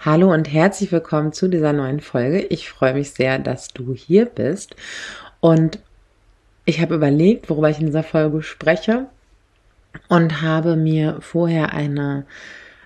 Hallo 0.00 0.32
und 0.32 0.52
herzlich 0.52 0.92
willkommen 0.92 1.32
zu 1.32 1.48
dieser 1.48 1.72
neuen 1.72 1.98
Folge. 1.98 2.38
Ich 2.38 2.70
freue 2.70 2.94
mich 2.94 3.10
sehr, 3.10 3.40
dass 3.40 3.66
du 3.66 3.94
hier 3.94 4.26
bist. 4.26 4.76
Und 5.40 5.80
ich 6.64 6.80
habe 6.80 6.94
überlegt, 6.94 7.50
worüber 7.50 7.68
ich 7.68 7.80
in 7.80 7.86
dieser 7.86 8.04
Folge 8.04 8.44
spreche 8.44 9.06
und 10.08 10.40
habe 10.40 10.76
mir 10.76 11.16
vorher 11.20 11.72
eine 11.72 12.26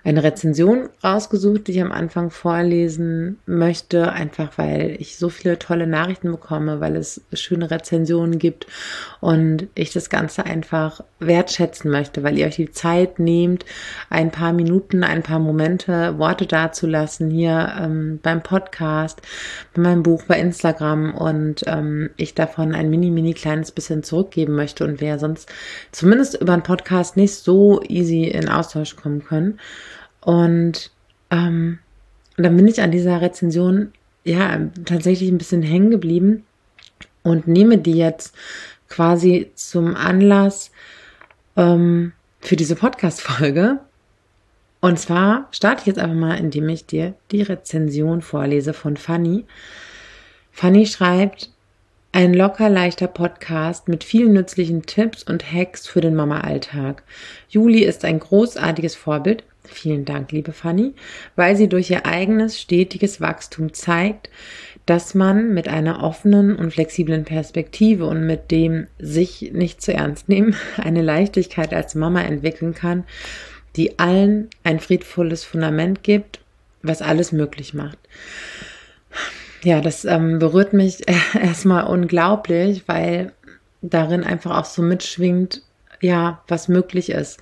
eine 0.05 0.23
Rezension 0.23 0.89
rausgesucht, 1.01 1.67
die 1.67 1.73
ich 1.73 1.81
am 1.81 1.93
Anfang 1.93 2.29
vorlesen 2.29 3.39
möchte, 3.45 4.11
einfach 4.11 4.57
weil 4.57 4.97
ich 4.99 5.17
so 5.17 5.29
viele 5.29 5.57
tolle 5.57 5.87
Nachrichten 5.87 6.29
bekomme, 6.29 6.81
weil 6.81 6.97
es 6.97 7.21
schöne 7.31 7.71
Rezensionen 7.71 8.37
gibt 8.37 8.67
und 9.21 9.67
ich 9.75 9.93
das 9.93 10.09
Ganze 10.09 10.45
einfach 10.45 11.01
wertschätzen 11.19 11.89
möchte, 11.89 12.21
weil 12.21 12.37
ihr 12.37 12.47
euch 12.47 12.57
die 12.57 12.71
Zeit 12.71 13.19
nehmt, 13.19 13.63
ein 14.09 14.31
paar 14.31 14.51
Minuten, 14.51 15.05
ein 15.05 15.23
paar 15.23 15.39
Momente, 15.39 16.17
Worte 16.17 16.47
dazulassen 16.47 17.29
hier 17.29 17.73
ähm, 17.79 18.19
beim 18.21 18.43
Podcast, 18.43 19.21
bei 19.73 19.81
meinem 19.81 20.03
Buch, 20.03 20.23
bei 20.27 20.37
Instagram 20.37 21.15
und 21.15 21.63
ähm, 21.65 22.09
ich 22.17 22.35
davon 22.35 22.75
ein 22.75 22.89
mini, 22.89 23.09
mini 23.09 23.33
kleines 23.33 23.71
bisschen 23.71 24.03
zurückgeben 24.03 24.55
möchte 24.55 24.83
und 24.83 24.99
wer 24.99 25.17
sonst 25.17 25.49
zumindest 25.93 26.41
über 26.41 26.51
einen 26.51 26.63
Podcast 26.63 27.15
nicht 27.15 27.35
so 27.35 27.81
easy 27.87 28.25
in 28.25 28.49
Austausch 28.49 28.97
kommen 28.97 29.23
können. 29.23 29.59
Und 30.23 30.91
ähm, 31.29 31.79
dann 32.37 32.55
bin 32.55 32.67
ich 32.67 32.81
an 32.81 32.91
dieser 32.91 33.21
Rezension 33.21 33.91
ja 34.23 34.59
tatsächlich 34.85 35.29
ein 35.29 35.37
bisschen 35.37 35.61
hängen 35.61 35.91
geblieben 35.91 36.45
und 37.23 37.47
nehme 37.47 37.77
die 37.77 37.97
jetzt 37.97 38.35
quasi 38.87 39.51
zum 39.55 39.95
Anlass 39.95 40.71
ähm, 41.57 42.13
für 42.39 42.55
diese 42.55 42.75
Podcast-Folge. 42.75 43.79
Und 44.81 44.99
zwar 44.99 45.47
starte 45.51 45.81
ich 45.81 45.87
jetzt 45.87 45.99
einfach 45.99 46.15
mal, 46.15 46.37
indem 46.37 46.67
ich 46.69 46.85
dir 46.85 47.13
die 47.31 47.41
Rezension 47.41 48.21
vorlese 48.21 48.73
von 48.73 48.97
Fanny. 48.97 49.45
Fanny 50.51 50.85
schreibt, 50.85 51.49
ein 52.11 52.33
locker 52.33 52.69
leichter 52.69 53.07
Podcast 53.07 53.87
mit 53.87 54.03
vielen 54.03 54.33
nützlichen 54.33 54.83
Tipps 54.83 55.23
und 55.23 55.51
Hacks 55.51 55.87
für 55.87 56.01
den 56.01 56.15
Mama-Alltag. 56.15 57.01
Juli 57.49 57.83
ist 57.83 58.05
ein 58.05 58.19
großartiges 58.19 58.95
Vorbild 58.95 59.43
Vielen 59.65 60.03
Dank, 60.03 60.31
liebe 60.31 60.51
Fanny, 60.51 60.93
weil 61.35 61.55
sie 61.55 61.69
durch 61.69 61.89
ihr 61.89 62.05
eigenes 62.05 62.59
stetiges 62.59 63.21
Wachstum 63.21 63.73
zeigt, 63.73 64.29
dass 64.85 65.15
man 65.15 65.53
mit 65.53 65.69
einer 65.69 66.03
offenen 66.03 66.55
und 66.57 66.71
flexiblen 66.71 67.23
Perspektive 67.23 68.05
und 68.05 68.25
mit 68.25 68.51
dem 68.51 68.87
sich 68.99 69.51
nicht 69.53 69.81
zu 69.81 69.93
ernst 69.93 70.27
nehmen 70.27 70.55
eine 70.77 71.01
Leichtigkeit 71.01 71.73
als 71.73 71.95
Mama 71.95 72.21
entwickeln 72.21 72.73
kann, 72.73 73.05
die 73.75 73.99
allen 73.99 74.49
ein 74.63 74.79
friedvolles 74.79 75.45
Fundament 75.45 76.03
gibt, 76.03 76.41
was 76.81 77.01
alles 77.01 77.31
möglich 77.31 77.73
macht. 77.73 77.97
Ja, 79.63 79.79
das 79.79 80.03
ähm, 80.03 80.39
berührt 80.39 80.73
mich 80.73 81.07
erstmal 81.41 81.85
unglaublich, 81.85 82.83
weil 82.87 83.31
darin 83.81 84.23
einfach 84.23 84.57
auch 84.57 84.65
so 84.65 84.81
mitschwingt, 84.81 85.61
ja, 86.01 86.41
was 86.49 86.67
möglich 86.67 87.09
ist. 87.09 87.39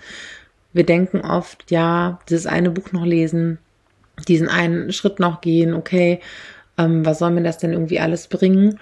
Wir 0.73 0.85
denken 0.85 1.21
oft, 1.21 1.69
ja, 1.71 2.19
dieses 2.29 2.45
eine 2.45 2.69
Buch 2.69 2.91
noch 2.91 3.05
lesen, 3.05 3.57
diesen 4.27 4.47
einen 4.47 4.91
Schritt 4.91 5.19
noch 5.19 5.41
gehen, 5.41 5.73
okay, 5.73 6.19
ähm, 6.77 7.05
was 7.05 7.19
soll 7.19 7.31
mir 7.31 7.43
das 7.43 7.57
denn 7.57 7.73
irgendwie 7.73 7.99
alles 7.99 8.27
bringen? 8.27 8.79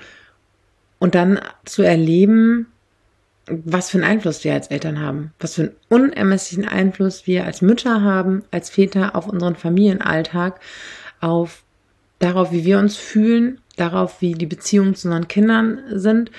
Und 0.99 1.15
dann 1.15 1.39
zu 1.65 1.81
erleben, 1.81 2.67
was 3.47 3.89
für 3.89 3.97
einen 3.97 4.11
Einfluss 4.11 4.43
wir 4.43 4.53
als 4.53 4.67
Eltern 4.67 4.99
haben, 4.99 5.33
was 5.39 5.55
für 5.55 5.61
einen 5.63 5.75
unermesslichen 5.89 6.67
Einfluss 6.67 7.25
wir 7.25 7.45
als 7.45 7.61
Mütter 7.61 8.03
haben, 8.03 8.43
als 8.51 8.69
Väter 8.69 9.15
auf 9.15 9.27
unseren 9.27 9.55
Familienalltag, 9.55 10.59
auf 11.19 11.63
darauf, 12.19 12.51
wie 12.51 12.65
wir 12.65 12.79
uns 12.79 12.97
fühlen, 12.97 13.59
darauf, 13.75 14.21
wie 14.21 14.33
die 14.33 14.45
Beziehungen 14.45 14.93
zu 14.93 15.07
unseren 15.07 15.27
Kindern 15.27 15.79
sind 15.91 16.31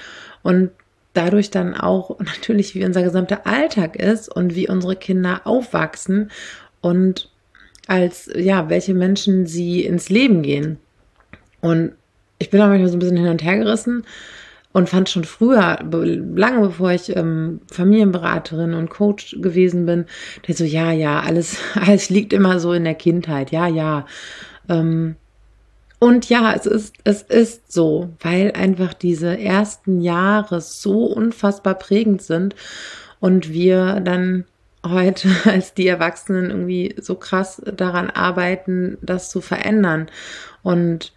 und 0.43 0.71
dadurch 1.13 1.51
dann 1.51 1.75
auch 1.75 2.19
natürlich, 2.21 2.75
wie 2.75 2.85
unser 2.85 3.03
gesamter 3.03 3.47
Alltag 3.47 3.97
ist 3.97 4.29
und 4.35 4.55
wie 4.55 4.69
unsere 4.69 4.97
Kinder 4.97 5.43
aufwachsen 5.45 6.31
und 6.81 7.31
als, 7.87 8.31
ja, 8.35 8.69
welche 8.69 8.95
Menschen 8.95 9.47
sie 9.47 9.85
ins 9.85 10.11
Leben 10.11 10.43
gehen. 10.43 10.79
Und 11.61 11.93
ich 12.39 12.51
bin 12.51 12.61
da 12.61 12.69
manchmal 12.69 12.89
so 12.89 12.97
ein 12.97 13.01
bisschen 13.01 13.17
hin 13.17 13.29
und 13.29 13.43
her 13.43 13.59
gerissen 13.59 14.05
und 14.73 14.89
fand 14.89 15.09
schon 15.09 15.25
früher, 15.25 15.79
lange 15.83 16.61
bevor 16.69 16.93
ich 16.93 17.15
ähm, 17.17 17.61
Familienberaterin 17.71 18.75
und 18.75 18.89
Coach 18.89 19.37
gewesen 19.41 19.87
bin, 19.87 20.07
der 20.47 20.55
so, 20.55 20.65
ja, 20.65 20.93
ja, 20.93 21.21
alles, 21.21 21.59
alles 21.75 22.11
liegt 22.11 22.33
immer 22.33 22.61
so 22.61 22.73
in 22.73 22.85
der 22.85 22.95
Kindheit, 22.95 23.51
ja, 23.51 23.67
ja. 23.67 24.07
Ähm, 24.69 25.17
und 26.01 26.31
ja, 26.31 26.55
es 26.55 26.65
ist, 26.65 26.95
es 27.05 27.21
ist 27.21 27.71
so, 27.71 28.09
weil 28.21 28.53
einfach 28.53 28.95
diese 28.95 29.39
ersten 29.39 30.01
Jahre 30.01 30.63
so 30.63 31.05
unfassbar 31.05 31.75
prägend 31.75 32.23
sind 32.23 32.57
und 33.21 33.53
wir 33.53 34.01
dann 34.01 34.47
heute 34.85 35.29
als 35.45 35.75
die 35.75 35.87
Erwachsenen 35.87 36.51
irgendwie 36.51 36.97
so 36.99 37.17
krass 37.17 37.61
daran 37.77 38.09
arbeiten, 38.09 38.97
das 39.03 39.29
zu 39.29 39.43
verändern 39.43 40.11
und 40.63 41.13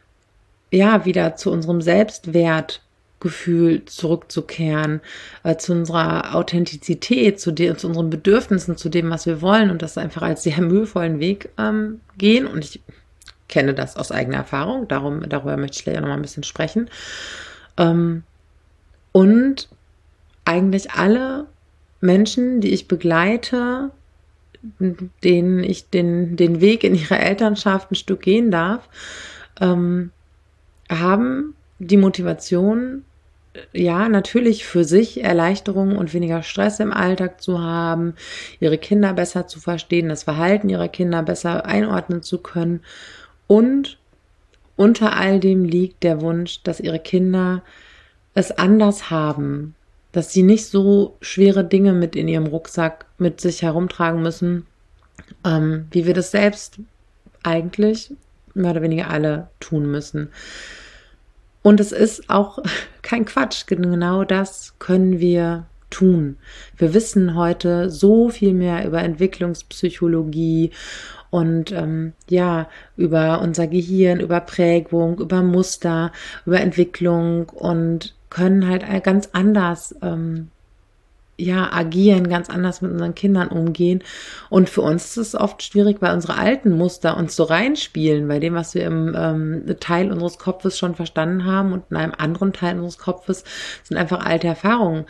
ja, 0.69 1.05
wieder 1.05 1.37
zu 1.37 1.49
unserem 1.49 1.81
Selbstwertgefühl 1.81 3.85
zurückzukehren, 3.85 4.99
äh, 5.43 5.55
zu 5.55 5.71
unserer 5.71 6.35
Authentizität, 6.35 7.39
zu, 7.39 7.53
de 7.53 7.73
zu 7.77 7.87
unseren 7.87 8.09
Bedürfnissen, 8.09 8.75
zu 8.75 8.89
dem, 8.89 9.09
was 9.11 9.27
wir 9.27 9.41
wollen 9.41 9.69
und 9.69 9.81
das 9.81 9.97
einfach 9.97 10.23
als 10.23 10.43
sehr 10.43 10.59
mühevollen 10.59 11.21
Weg 11.21 11.51
ähm, 11.57 12.01
gehen. 12.17 12.47
Und 12.47 12.65
ich 12.65 12.81
kenne 13.53 13.75
das 13.75 13.97
aus 13.97 14.11
eigener 14.11 14.37
Erfahrung, 14.37 14.87
darum, 14.87 15.29
darüber 15.29 15.57
möchte 15.57 15.77
ich 15.77 15.83
gleich 15.83 15.99
noch 15.99 16.07
mal 16.07 16.15
ein 16.15 16.23
bisschen 16.23 16.41
sprechen. 16.41 16.89
Ähm, 17.77 18.23
und 19.11 19.69
eigentlich 20.43 20.91
alle 20.91 21.45
Menschen, 22.01 22.61
die 22.61 22.73
ich 22.73 22.87
begleite, 22.87 23.91
denen 25.23 25.63
ich 25.63 25.91
den, 25.91 26.35
den 26.35 26.61
Weg 26.61 26.83
in 26.83 26.95
ihre 26.95 27.19
Elternschaft 27.19 27.91
ein 27.91 27.95
Stück 27.95 28.21
gehen 28.21 28.49
darf, 28.49 28.89
ähm, 29.61 30.09
haben 30.89 31.53
die 31.77 31.97
Motivation, 31.97 33.05
ja, 33.71 34.09
natürlich 34.09 34.65
für 34.65 34.83
sich 34.83 35.23
Erleichterung 35.23 35.95
und 35.95 36.11
weniger 36.15 36.41
Stress 36.41 36.79
im 36.79 36.91
Alltag 36.91 37.39
zu 37.39 37.61
haben, 37.61 38.15
ihre 38.59 38.79
Kinder 38.79 39.13
besser 39.13 39.45
zu 39.45 39.59
verstehen, 39.59 40.09
das 40.09 40.23
Verhalten 40.23 40.69
ihrer 40.69 40.87
Kinder 40.87 41.21
besser 41.21 41.67
einordnen 41.67 42.23
zu 42.23 42.39
können 42.39 42.81
und 43.47 43.97
unter 44.75 45.15
all 45.15 45.39
dem 45.39 45.65
liegt 45.65 46.03
der 46.03 46.21
Wunsch, 46.21 46.63
dass 46.63 46.79
ihre 46.79 46.99
Kinder 46.99 47.63
es 48.33 48.51
anders 48.51 49.09
haben, 49.09 49.75
dass 50.11 50.31
sie 50.33 50.43
nicht 50.43 50.65
so 50.65 51.17
schwere 51.21 51.63
Dinge 51.63 51.93
mit 51.93 52.15
in 52.15 52.27
ihrem 52.27 52.47
Rucksack 52.47 53.05
mit 53.17 53.41
sich 53.41 53.61
herumtragen 53.61 54.21
müssen, 54.21 54.65
ähm, 55.45 55.87
wie 55.91 56.05
wir 56.05 56.13
das 56.13 56.31
selbst 56.31 56.79
eigentlich 57.43 58.11
mehr 58.53 58.71
oder 58.71 58.81
weniger 58.81 59.09
alle 59.09 59.49
tun 59.59 59.89
müssen. 59.89 60.29
Und 61.61 61.79
es 61.79 61.91
ist 61.91 62.29
auch 62.29 62.59
kein 63.01 63.25
Quatsch, 63.25 63.67
genau 63.67 64.23
das 64.23 64.75
können 64.79 65.19
wir 65.19 65.65
tun. 65.89 66.37
Wir 66.77 66.93
wissen 66.93 67.35
heute 67.35 67.89
so 67.89 68.29
viel 68.29 68.53
mehr 68.53 68.85
über 68.85 69.01
Entwicklungspsychologie 69.01 70.71
und 71.33 71.71
ähm, 71.71 72.13
ja, 72.29 72.69
über 72.95 73.41
unser 73.41 73.65
Gehirn, 73.65 74.19
über 74.19 74.39
Prägung, 74.39 75.17
über 75.17 75.41
Muster, 75.41 76.11
über 76.45 76.61
Entwicklung 76.61 77.49
und 77.49 78.13
können 78.29 78.67
halt 78.67 78.85
ganz 79.03 79.29
anders 79.33 79.95
ähm, 80.03 80.49
ja, 81.35 81.73
agieren, 81.73 82.29
ganz 82.29 82.51
anders 82.51 82.83
mit 82.83 82.91
unseren 82.91 83.15
Kindern 83.15 83.47
umgehen. 83.47 84.03
Und 84.51 84.69
für 84.69 84.81
uns 84.81 85.17
ist 85.17 85.33
es 85.33 85.35
oft 85.35 85.63
schwierig, 85.63 86.03
weil 86.03 86.13
unsere 86.13 86.37
alten 86.37 86.77
Muster 86.77 87.17
uns 87.17 87.35
so 87.35 87.45
reinspielen, 87.45 88.27
bei 88.27 88.37
dem, 88.37 88.53
was 88.53 88.75
wir 88.75 88.85
im 88.85 89.15
ähm, 89.17 89.75
Teil 89.79 90.11
unseres 90.11 90.37
Kopfes 90.37 90.77
schon 90.77 90.93
verstanden 90.93 91.45
haben 91.45 91.73
und 91.73 91.85
in 91.89 91.97
einem 91.97 92.13
anderen 92.15 92.53
Teil 92.53 92.75
unseres 92.75 92.99
Kopfes 92.99 93.43
sind 93.81 93.97
einfach 93.97 94.23
alte 94.23 94.45
Erfahrungen 94.45 95.05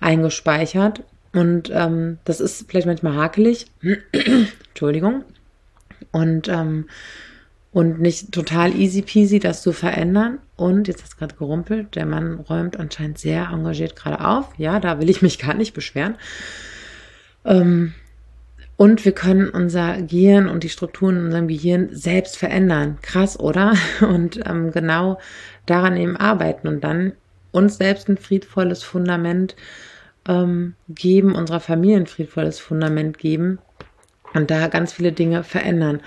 eingespeichert. 0.00 1.04
Und 1.32 1.70
ähm, 1.72 2.18
das 2.24 2.40
ist 2.40 2.68
vielleicht 2.68 2.88
manchmal 2.88 3.14
hakelig. 3.14 3.66
Entschuldigung 4.70 5.22
und, 6.12 6.48
ähm, 6.48 6.88
und 7.72 8.00
nicht 8.00 8.32
total 8.32 8.74
easy 8.74 9.02
peasy, 9.02 9.38
das 9.38 9.62
zu 9.62 9.72
verändern. 9.72 10.38
Und 10.56 10.88
jetzt 10.88 11.02
hat 11.02 11.10
es 11.10 11.16
gerade 11.16 11.34
gerumpelt, 11.36 11.94
der 11.94 12.06
Mann 12.06 12.40
räumt 12.40 12.78
anscheinend 12.78 13.18
sehr 13.18 13.50
engagiert 13.52 13.94
gerade 13.96 14.24
auf. 14.24 14.52
Ja, 14.56 14.80
da 14.80 15.00
will 15.00 15.10
ich 15.10 15.22
mich 15.22 15.38
gar 15.38 15.54
nicht 15.54 15.74
beschweren. 15.74 16.16
Ähm, 17.44 17.94
und 18.76 19.04
wir 19.04 19.12
können 19.12 19.48
unser 19.48 20.02
Gehirn 20.02 20.48
und 20.48 20.62
die 20.62 20.68
Strukturen 20.68 21.16
in 21.16 21.24
unserem 21.26 21.48
Gehirn 21.48 21.88
selbst 21.90 22.36
verändern. 22.36 22.98
Krass, 23.02 23.38
oder? 23.38 23.74
Und 24.00 24.38
ähm, 24.46 24.70
genau 24.70 25.18
daran 25.66 25.96
eben 25.96 26.16
arbeiten 26.16 26.68
und 26.68 26.82
dann 26.82 27.12
uns 27.50 27.76
selbst 27.76 28.08
ein 28.08 28.16
friedvolles 28.16 28.82
Fundament 28.82 29.56
ähm, 30.28 30.74
geben, 30.88 31.34
unserer 31.34 31.60
Familie 31.60 31.96
ein 31.96 32.06
friedvolles 32.06 32.60
Fundament 32.60 33.18
geben 33.18 33.58
und 34.34 34.50
da 34.50 34.68
ganz 34.68 34.92
viele 34.92 35.12
Dinge 35.12 35.44
verändern. 35.44 36.00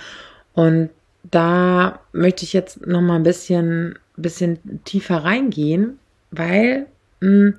Und 0.53 0.89
da 1.23 2.00
möchte 2.12 2.44
ich 2.44 2.53
jetzt 2.53 2.85
noch 2.85 3.01
mal 3.01 3.15
ein 3.15 3.23
bisschen, 3.23 3.97
bisschen 4.15 4.83
tiefer 4.83 5.18
reingehen, 5.18 6.00
weil 6.31 6.88
mh, 7.19 7.27
hm, 7.27 7.56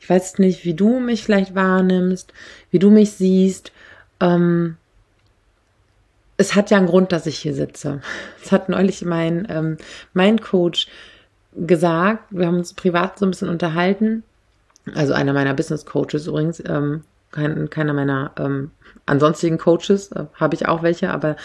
ich 0.00 0.10
weiß 0.10 0.38
nicht, 0.38 0.64
wie 0.64 0.74
du 0.74 0.98
mich 1.00 1.24
vielleicht 1.24 1.54
wahrnimmst, 1.54 2.32
wie 2.70 2.78
du 2.78 2.90
mich 2.90 3.12
siehst. 3.12 3.72
Ähm, 4.20 4.76
es 6.36 6.54
hat 6.54 6.70
ja 6.70 6.76
einen 6.78 6.86
Grund, 6.86 7.12
dass 7.12 7.26
ich 7.26 7.38
hier 7.38 7.54
sitze. 7.54 8.00
Es 8.42 8.52
hat 8.52 8.68
neulich 8.68 9.04
mein, 9.04 9.46
ähm, 9.50 9.76
mein 10.12 10.40
Coach 10.40 10.86
gesagt, 11.56 12.24
wir 12.30 12.46
haben 12.46 12.58
uns 12.58 12.74
privat 12.74 13.18
so 13.18 13.26
ein 13.26 13.30
bisschen 13.30 13.48
unterhalten. 13.48 14.22
Also 14.94 15.14
einer 15.14 15.32
meiner 15.32 15.54
Business 15.54 15.84
Coaches 15.84 16.28
übrigens, 16.28 16.62
ähm, 16.64 17.02
kein, 17.30 17.70
keiner 17.70 17.92
meiner 17.92 18.32
ähm, 18.38 18.70
ansonstigen 19.06 19.58
Coaches, 19.58 20.12
äh, 20.12 20.24
habe 20.34 20.54
ich 20.54 20.68
auch 20.68 20.82
welche, 20.82 21.10
aber 21.10 21.36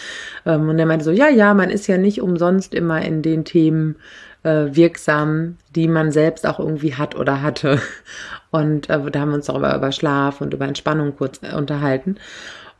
ähm, 0.46 0.68
und 0.68 0.78
er 0.78 0.86
meinte 0.86 1.04
so, 1.04 1.10
ja, 1.10 1.28
ja, 1.28 1.54
man 1.54 1.70
ist 1.70 1.86
ja 1.86 1.98
nicht 1.98 2.20
umsonst 2.20 2.74
immer 2.74 3.02
in 3.02 3.22
den 3.22 3.44
Themen 3.44 3.96
äh, 4.42 4.74
wirksam, 4.74 5.56
die 5.74 5.88
man 5.88 6.10
selbst 6.10 6.46
auch 6.46 6.58
irgendwie 6.58 6.94
hat 6.94 7.14
oder 7.14 7.42
hatte. 7.42 7.80
Und 8.50 8.90
äh, 8.90 9.10
da 9.10 9.20
haben 9.20 9.30
wir 9.30 9.36
uns 9.36 9.48
auch 9.48 9.56
über, 9.56 9.74
über 9.74 9.92
Schlaf 9.92 10.42
und 10.42 10.52
über 10.52 10.66
Entspannung 10.66 11.16
kurz 11.16 11.40
äh, 11.42 11.54
unterhalten. 11.54 12.16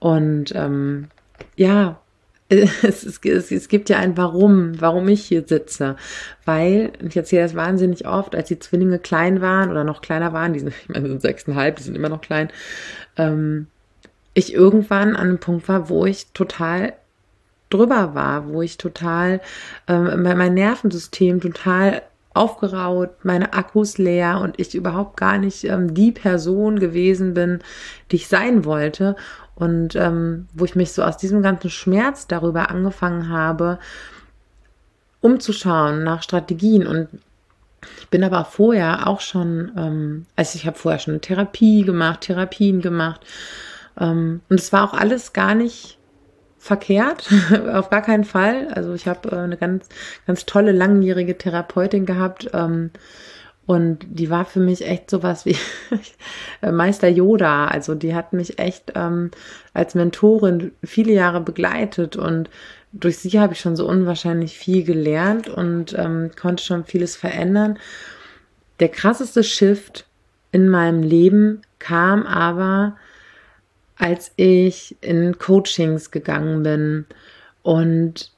Und 0.01 0.55
ähm, 0.55 1.09
ja, 1.57 1.99
es, 2.83 3.05
es, 3.05 3.51
es, 3.51 3.69
gibt 3.69 3.89
ja 3.89 3.99
ein 3.99 4.17
Warum, 4.17 4.81
warum 4.81 5.09
ich 5.09 5.25
hier 5.25 5.45
sitze. 5.47 5.97
Weil, 6.45 6.93
ich 7.07 7.17
erzähle 7.17 7.43
das 7.43 7.55
wahnsinnig 7.55 8.07
oft, 8.07 8.35
als 8.35 8.49
die 8.49 8.59
Zwillinge 8.59 8.99
klein 8.99 9.41
waren 9.41 9.71
oder 9.71 9.85
noch 9.85 10.03
kleiner 10.03 10.33
waren, 10.33 10.53
die 10.53 10.61
sind, 10.61 10.75
ich 10.83 10.89
meine, 10.89 11.09
sind 11.09 11.23
sechseinhalb, 11.23 11.77
die 11.77 11.83
sind 11.83 11.97
immer 11.97 12.09
noch 12.09 12.21
klein, 12.21 12.51
ähm, 13.17 13.69
ich 14.35 14.55
irgendwann 14.55 15.17
an 15.17 15.29
einem 15.29 15.39
Punkt 15.39 15.69
war, 15.69 15.89
wo 15.89 16.07
ich 16.07 16.27
total 16.33 16.95
drüber 17.69 18.15
war, 18.15 18.49
wo 18.49 18.63
ich 18.63 18.79
total 18.79 19.41
ähm, 19.89 20.23
mein 20.23 20.55
Nervensystem 20.55 21.41
total 21.41 22.03
aufgeraut, 22.35 23.11
meine 23.25 23.53
Akkus 23.53 23.99
leer 23.99 24.41
und 24.41 24.59
ich 24.59 24.75
überhaupt 24.75 25.19
gar 25.19 25.39
nicht 25.39 25.65
ähm, 25.65 25.95
die 25.95 26.13
Person 26.13 26.79
gewesen 26.79 27.35
bin, 27.35 27.61
die 28.11 28.17
ich 28.17 28.29
sein 28.29 28.65
wollte. 28.65 29.17
Und 29.55 29.95
ähm, 29.97 30.49
wo 30.55 30.65
ich 30.65 30.75
mich 30.75 30.93
so 30.93 31.03
aus 31.03 31.17
diesem 31.17 31.43
ganzen 31.43 31.71
Schmerz 31.71 32.27
darüber 32.27 32.71
angefangen 32.71 33.29
habe, 33.29 33.79
umzuschauen 35.21 36.05
nach 36.05 36.23
Strategien. 36.23 36.87
Und 36.87 37.09
ich 37.99 38.09
bin 38.09 38.25
aber 38.25 38.45
vorher 38.45 39.07
auch 39.07 39.21
schon, 39.21 39.73
ähm, 39.77 40.27
also 40.37 40.57
ich 40.57 40.67
habe 40.67 40.79
vorher 40.79 40.99
schon 40.99 41.21
Therapie 41.21 41.85
gemacht, 41.85 42.23
Therapien 42.23 42.81
gemacht. 42.81 43.21
Ähm, 43.99 44.41
und 44.49 44.61
es 44.61 44.73
war 44.73 44.85
auch 44.85 44.95
alles 44.95 45.33
gar 45.33 45.55
nicht 45.55 45.99
verkehrt, 46.59 47.29
auf 47.73 47.91
gar 47.91 48.03
keinen 48.03 48.25
Fall. 48.25 48.69
Also 48.69 48.95
ich 48.95 49.09
habe 49.09 49.31
äh, 49.31 49.39
eine 49.39 49.57
ganz, 49.57 49.89
ganz 50.27 50.47
tolle 50.47 50.73
langjährige 50.73 51.37
Therapeutin 51.37 52.07
gehabt 52.07 52.51
ähm, 52.53 52.91
und 53.67 54.01
die 54.09 54.29
war 54.29 54.45
für 54.45 54.61
mich 54.61 54.87
echt 54.87 55.11
sowas 55.11 55.47
wie 55.47 55.57
Meister 56.63 57.09
Yoda. 57.09 57.69
Also 57.69 57.95
die 57.95 58.15
hat 58.15 58.33
mich 58.33 58.59
echt 58.59 58.93
ähm, 58.95 59.31
als 59.73 59.95
Mentorin 59.95 60.73
viele 60.83 61.13
Jahre 61.13 61.41
begleitet 61.41 62.17
und 62.17 62.51
durch 62.93 63.19
sie 63.19 63.41
habe 63.41 63.55
ich 63.55 63.61
schon 63.61 63.77
so 63.77 63.87
unwahrscheinlich 63.89 64.59
viel 64.59 64.85
gelernt 64.85 65.49
und 65.49 65.95
ähm, 65.97 66.31
konnte 66.39 66.63
schon 66.63 66.85
vieles 66.85 67.17
verändern. 67.17 67.79
Der 68.81 68.89
krasseste 68.89 69.45
Shift 69.45 70.07
in 70.51 70.69
meinem 70.69 71.03
Leben 71.03 71.63
kam 71.79 72.27
aber 72.27 72.97
als 73.97 74.33
ich 74.37 74.97
in 75.01 75.39
Coachings 75.39 76.11
gegangen 76.11 76.63
bin 76.65 77.07
und 77.63 78.33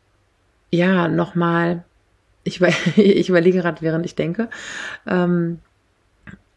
ja, 0.71 1.09
nochmal, 1.09 1.85
ich, 2.45 2.61
ich 2.97 3.29
überlege 3.29 3.61
gerade, 3.61 3.83
während 3.83 4.07
ich 4.07 4.15
denke, 4.15 4.49
ähm, 5.07 5.59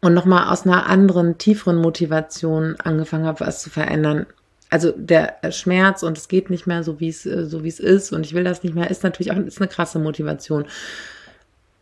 und 0.00 0.14
nochmal 0.14 0.52
aus 0.52 0.64
einer 0.64 0.86
anderen, 0.86 1.38
tieferen 1.38 1.76
Motivation 1.76 2.76
angefangen 2.78 3.26
habe, 3.26 3.40
was 3.40 3.62
zu 3.62 3.70
verändern. 3.70 4.26
Also 4.70 4.92
der 4.96 5.38
Schmerz 5.50 6.02
und 6.02 6.16
es 6.16 6.28
geht 6.28 6.50
nicht 6.50 6.66
mehr 6.66 6.84
so, 6.84 7.00
wie 7.00 7.08
es, 7.08 7.22
so 7.22 7.64
wie 7.64 7.68
es 7.68 7.80
ist 7.80 8.12
und 8.12 8.24
ich 8.24 8.34
will 8.34 8.44
das 8.44 8.62
nicht 8.62 8.74
mehr, 8.74 8.90
ist 8.90 9.02
natürlich 9.02 9.32
auch 9.32 9.38
ist 9.38 9.60
eine 9.60 9.68
krasse 9.68 9.98
Motivation. 9.98 10.66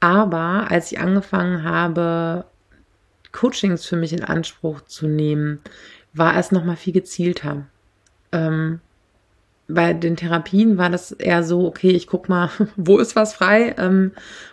Aber 0.00 0.70
als 0.70 0.92
ich 0.92 1.00
angefangen 1.00 1.64
habe, 1.64 2.44
Coachings 3.32 3.84
für 3.84 3.96
mich 3.96 4.12
in 4.12 4.24
Anspruch 4.24 4.82
zu 4.82 5.06
nehmen, 5.06 5.60
war 6.14 6.36
es 6.36 6.52
nochmal 6.52 6.76
viel 6.76 6.92
gezielter. 6.92 7.66
Ähm, 8.32 8.80
bei 9.68 9.92
den 9.92 10.16
Therapien 10.16 10.78
war 10.78 10.90
das 10.90 11.12
eher 11.12 11.42
so, 11.42 11.66
okay, 11.66 11.90
ich 11.90 12.06
guck 12.06 12.28
mal, 12.28 12.50
wo 12.76 12.98
ist 12.98 13.16
was 13.16 13.34
frei 13.34 13.74
ähm, 13.78 14.12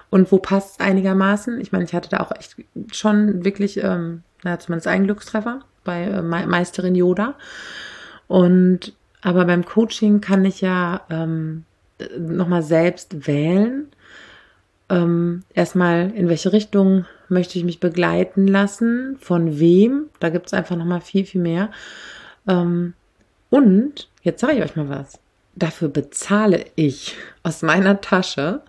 und 0.10 0.32
wo 0.32 0.38
passt 0.38 0.82
einigermaßen. 0.82 1.60
Ich 1.62 1.72
meine, 1.72 1.84
ich 1.86 1.94
hatte 1.94 2.10
da 2.10 2.20
auch 2.20 2.32
echt 2.32 2.56
schon 2.92 3.44
wirklich, 3.46 3.84
ähm, 3.84 4.24
na, 4.44 4.60
zumindest 4.60 4.88
einen 4.88 5.06
Glückstreffer 5.06 5.60
bei 5.84 6.04
äh, 6.04 6.22
Meisterin 6.22 6.96
Yoda. 6.96 7.36
Und 8.28 8.94
aber 9.22 9.46
beim 9.46 9.66
Coaching 9.66 10.20
kann 10.20 10.44
ich 10.44 10.62
ja 10.62 11.02
ähm, 11.10 11.64
nochmal 12.18 12.64
selbst 12.64 13.28
wählen. 13.28 13.88
Ähm, 14.90 15.44
erstmal, 15.54 16.12
in 16.12 16.28
welche 16.28 16.52
Richtung 16.52 17.06
möchte 17.30 17.58
ich 17.58 17.64
mich 17.64 17.80
begleiten 17.80 18.48
lassen, 18.48 19.18
von 19.20 19.60
wem, 19.60 20.10
da 20.20 20.30
gibt 20.30 20.48
es 20.48 20.54
einfach 20.54 20.76
nochmal 20.76 21.02
viel, 21.02 21.26
viel 21.26 21.42
mehr. 21.42 21.72
Ähm, 22.48 22.94
und, 23.54 24.10
jetzt 24.24 24.42
sage 24.42 24.54
ich 24.54 24.64
euch 24.64 24.76
mal 24.76 24.90
was, 24.90 25.20
dafür 25.54 25.88
bezahle 25.88 26.66
ich 26.76 27.16
aus 27.44 27.62
meiner 27.62 28.02
Tasche, 28.02 28.64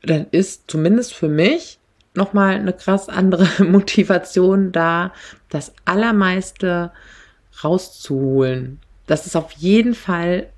dann 0.00 0.26
ist 0.30 0.70
zumindest 0.70 1.12
für 1.12 1.28
mich 1.28 1.78
nochmal 2.14 2.54
eine 2.54 2.72
krass 2.72 3.10
andere 3.10 3.46
Motivation 3.62 4.72
da, 4.72 5.12
das 5.50 5.74
Allermeiste 5.84 6.92
rauszuholen. 7.62 8.80
Das 9.06 9.26
ist 9.26 9.36
auf 9.36 9.52
jeden 9.52 9.94
Fall 9.94 10.48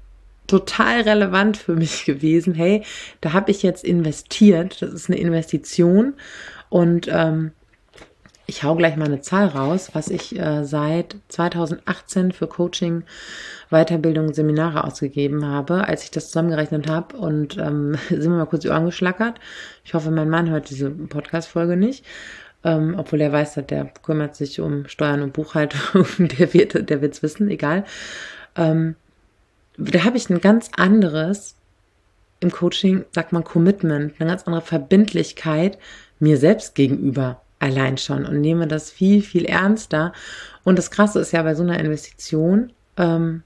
total 0.47 1.01
relevant 1.01 1.57
für 1.57 1.75
mich 1.75 2.05
gewesen. 2.05 2.55
Hey, 2.55 2.85
da 3.23 3.33
habe 3.33 3.51
ich 3.51 3.65
jetzt 3.65 3.83
investiert. 3.83 4.83
Das 4.83 4.93
ist 4.93 5.11
eine 5.11 5.19
Investition 5.19 6.15
und 6.69 7.09
ähm, 7.11 7.51
ich 8.47 8.63
hau 8.63 8.77
gleich 8.77 8.97
mal 8.97 9.07
eine 9.07 9.21
Zahl 9.21 9.49
raus, 9.49 9.91
was 9.93 10.09
ich 10.09 10.39
äh, 10.39 10.65
seit 10.65 11.17
2018 11.29 12.31
für 12.33 12.47
Coaching, 12.47 13.03
Weiterbildung, 13.71 14.33
Seminare 14.33 14.85
ausgegeben 14.85 15.45
habe, 15.45 15.89
als 15.89 16.05
ich 16.05 16.13
das 16.13 16.29
zusammengerechnet 16.29 16.89
habe. 16.89 17.17
Und 17.17 17.59
ähm, 17.59 17.97
sind 18.09 18.31
wir 18.31 18.39
mal 18.39 18.47
kurz 18.47 18.63
die 18.63 18.69
Ohren 18.71 18.87
geschlackert. 18.87 19.41
Ich 19.85 19.95
hoffe, 19.95 20.11
mein 20.11 20.31
Mann 20.31 20.49
hört 20.49 20.71
diese 20.71 20.91
Podcast-Folge 20.91 21.77
nicht. 21.77 22.05
Ähm, 22.65 22.95
obwohl 22.97 23.21
er 23.21 23.33
weiß, 23.33 23.55
dass 23.55 23.67
der 23.67 23.91
kümmert 24.03 24.37
sich 24.37 24.61
um 24.61 24.87
Steuern 24.87 25.23
und 25.23 25.33
Buchhaltung. 25.33 26.07
der 26.19 26.55
wird 26.55 26.89
der 26.89 27.03
wird's 27.03 27.23
wissen, 27.23 27.51
egal. 27.51 27.85
Ähm, 28.55 28.95
da 29.77 30.05
habe 30.05 30.17
ich 30.17 30.31
ein 30.31 30.41
ganz 30.41 30.71
anderes 30.77 31.57
im 32.41 32.51
Coaching, 32.51 33.05
sagt 33.13 33.33
man 33.33 33.45
Commitment, 33.45 34.15
eine 34.19 34.31
ganz 34.31 34.45
andere 34.45 34.63
Verbindlichkeit 34.63 35.79
mir 36.19 36.39
selbst 36.39 36.75
gegenüber 36.75 37.41
allein 37.59 37.99
schon 37.99 38.25
und 38.25 38.41
nehme 38.41 38.67
das 38.67 38.91
viel, 38.91 39.23
viel 39.23 39.45
ernster. 39.45 40.13
Und 40.65 40.79
das 40.79 40.91
Krasse 40.91 41.21
ist 41.21 41.33
ja 41.33 41.43
bei 41.43 41.55
so 41.55 41.63
einer 41.63 41.79
Investition, 41.79 42.73
ähm, 42.97 43.43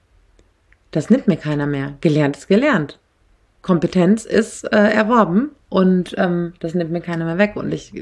das 0.91 1.11
nimmt 1.11 1.29
mir 1.29 1.37
keiner 1.37 1.67
mehr. 1.67 1.95
Gelernt 2.01 2.37
ist 2.37 2.49
gelernt. 2.49 2.99
Kompetenz 3.63 4.25
ist 4.25 4.65
äh, 4.65 4.77
erworben 4.77 5.51
und 5.69 6.15
ähm, 6.19 6.55
das 6.61 6.75
nimmt 6.75 6.91
mir 6.91 7.03
keiner 7.03 7.27
mehr 7.27 7.39
weg 7.39 7.57
und 7.57 7.73
ich 7.73 7.93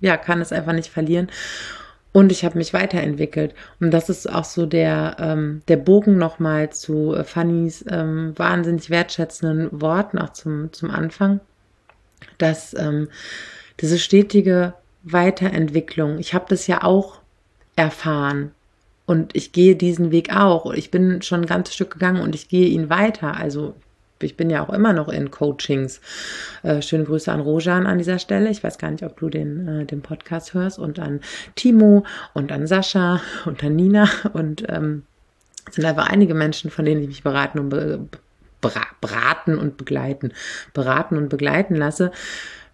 ja 0.00 0.16
kann 0.16 0.40
es 0.40 0.52
einfach 0.52 0.72
nicht 0.72 0.88
verlieren 0.88 1.28
und 2.12 2.32
ich 2.32 2.44
habe 2.44 2.56
mich 2.56 2.72
weiterentwickelt 2.72 3.54
und 3.78 3.90
das 3.90 4.08
ist 4.08 4.30
auch 4.32 4.44
so 4.44 4.64
der 4.64 5.16
ähm, 5.18 5.62
der 5.68 5.76
Bogen 5.76 6.16
nochmal 6.16 6.70
zu 6.70 7.14
äh, 7.14 7.24
Fannys 7.24 7.84
ähm, 7.90 8.32
wahnsinnig 8.36 8.88
wertschätzenden 8.88 9.68
Worten 9.82 10.18
auch 10.18 10.30
zum 10.30 10.72
zum 10.72 10.90
Anfang, 10.90 11.40
dass 12.38 12.72
ähm, 12.72 13.08
diese 13.80 13.98
stetige 13.98 14.72
Weiterentwicklung. 15.02 16.18
Ich 16.18 16.34
habe 16.34 16.46
das 16.48 16.66
ja 16.66 16.82
auch 16.82 17.20
erfahren 17.76 18.52
und 19.06 19.34
ich 19.34 19.52
gehe 19.52 19.76
diesen 19.76 20.10
Weg 20.10 20.34
auch. 20.34 20.72
Ich 20.72 20.90
bin 20.90 21.22
schon 21.22 21.42
ein 21.42 21.46
ganzes 21.46 21.74
Stück 21.74 21.92
gegangen 21.92 22.22
und 22.22 22.34
ich 22.34 22.48
gehe 22.48 22.68
ihn 22.68 22.88
weiter. 22.90 23.36
Also 23.36 23.74
ich 24.20 24.36
bin 24.36 24.50
ja 24.50 24.64
auch 24.64 24.72
immer 24.72 24.92
noch 24.92 25.08
in 25.08 25.30
Coachings. 25.30 26.00
Äh, 26.62 26.82
schöne 26.82 27.04
Grüße 27.04 27.30
an 27.32 27.40
Rojan 27.40 27.86
an 27.86 27.98
dieser 27.98 28.18
Stelle. 28.18 28.50
Ich 28.50 28.62
weiß 28.62 28.78
gar 28.78 28.90
nicht, 28.90 29.02
ob 29.02 29.18
du 29.18 29.28
den, 29.28 29.68
äh, 29.68 29.84
den 29.84 30.02
Podcast 30.02 30.54
hörst 30.54 30.78
und 30.78 30.98
an 30.98 31.20
Timo 31.56 32.04
und 32.32 32.52
an 32.52 32.66
Sascha 32.66 33.20
und 33.44 33.64
an 33.64 33.76
Nina 33.76 34.08
und 34.32 34.64
ähm, 34.68 35.04
es 35.68 35.76
sind 35.76 35.84
einfach 35.84 36.08
einige 36.08 36.34
Menschen, 36.34 36.70
von 36.70 36.84
denen 36.84 37.02
ich 37.02 37.08
mich 37.08 37.22
beraten 37.22 37.58
und 37.58 37.68
be 37.68 38.00
beraten 39.00 39.58
und 39.58 39.76
begleiten, 39.76 40.32
beraten 40.72 41.16
und 41.16 41.28
begleiten 41.28 41.74
lasse, 41.74 42.12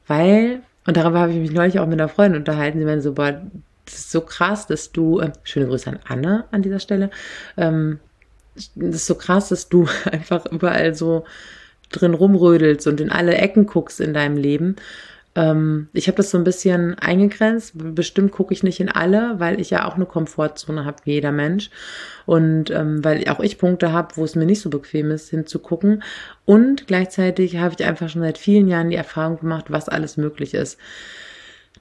weil 0.07 0.61
und 0.89 0.97
darüber 0.97 1.21
habe 1.21 1.33
ich 1.33 1.39
mich 1.39 1.53
neulich 1.53 1.79
auch 1.81 1.87
mit 1.87 2.01
einer 2.01 2.09
Freundin 2.09 2.41
unterhalten. 2.41 2.79
Sie 2.79 2.87
meinen 2.87 3.03
so, 3.03 3.13
boah, 3.13 3.43
das 3.85 3.95
ist 3.95 4.11
so 4.11 4.23
krass, 4.23 4.67
dass 4.67 4.91
du, 4.91 5.21
äh, 5.21 5.31
schöne 5.43 5.67
Grüße 5.67 5.91
an 5.91 6.01
Anne 6.09 6.47
an 6.51 6.63
dieser 6.63 6.81
Stelle, 6.81 7.11
ähm, 7.59 8.01
das 8.55 8.95
ist 8.95 9.07
so 9.07 9.15
krass, 9.15 9.51
dass 9.51 9.69
du 9.69 9.87
einfach 10.11 10.47
überall 10.47 10.95
so 10.95 11.27
drin 11.91 12.15
rumrödelst 12.15 12.87
und 12.87 13.03
in 13.03 13.13
alle 13.13 13.35
Ecken 13.35 13.67
guckst 13.67 14.01
in 14.01 14.15
deinem 14.15 14.39
Leben. 14.39 14.77
Ähm, 15.39 15.89
ich 15.93 16.09
habe 16.09 16.17
das 16.17 16.31
so 16.31 16.39
ein 16.39 16.43
bisschen 16.43 16.99
eingegrenzt. 16.99 17.73
Bestimmt 17.77 18.33
gucke 18.33 18.53
ich 18.53 18.65
nicht 18.65 18.81
in 18.81 18.89
alle, 18.89 19.39
weil 19.39 19.61
ich 19.61 19.71
ja 19.71 19.87
auch 19.87 19.95
eine 19.95 20.05
Komfortzone 20.05 20.85
habe, 20.85 20.99
wie 21.05 21.13
jeder 21.13 21.31
Mensch. 21.31 21.71
Und 22.27 22.71
ähm, 22.71 23.05
weil 23.05 23.27
auch 23.29 23.39
ich 23.39 23.57
Punkte 23.57 23.93
habe, 23.93 24.17
wo 24.17 24.25
es 24.25 24.35
mir 24.35 24.47
nicht 24.47 24.61
so 24.61 24.69
bequem 24.69 25.13
ist, 25.13 25.31
hinzugucken. 25.31 26.03
Und 26.45 26.89
gleichzeitig 26.89 27.57
habe 27.59 27.77
ich 27.79 27.87
einfach 27.87 28.09
schon 28.09 28.23
seit 28.23 28.37
vielen 28.37 28.67
Jahren 28.67 28.91
die 28.91 28.97
Erfahrung 28.97 29.39
gemacht, 29.39 29.67
was 29.69 29.89
alles 29.89 30.17
möglich 30.17 30.55
ist 30.55 30.79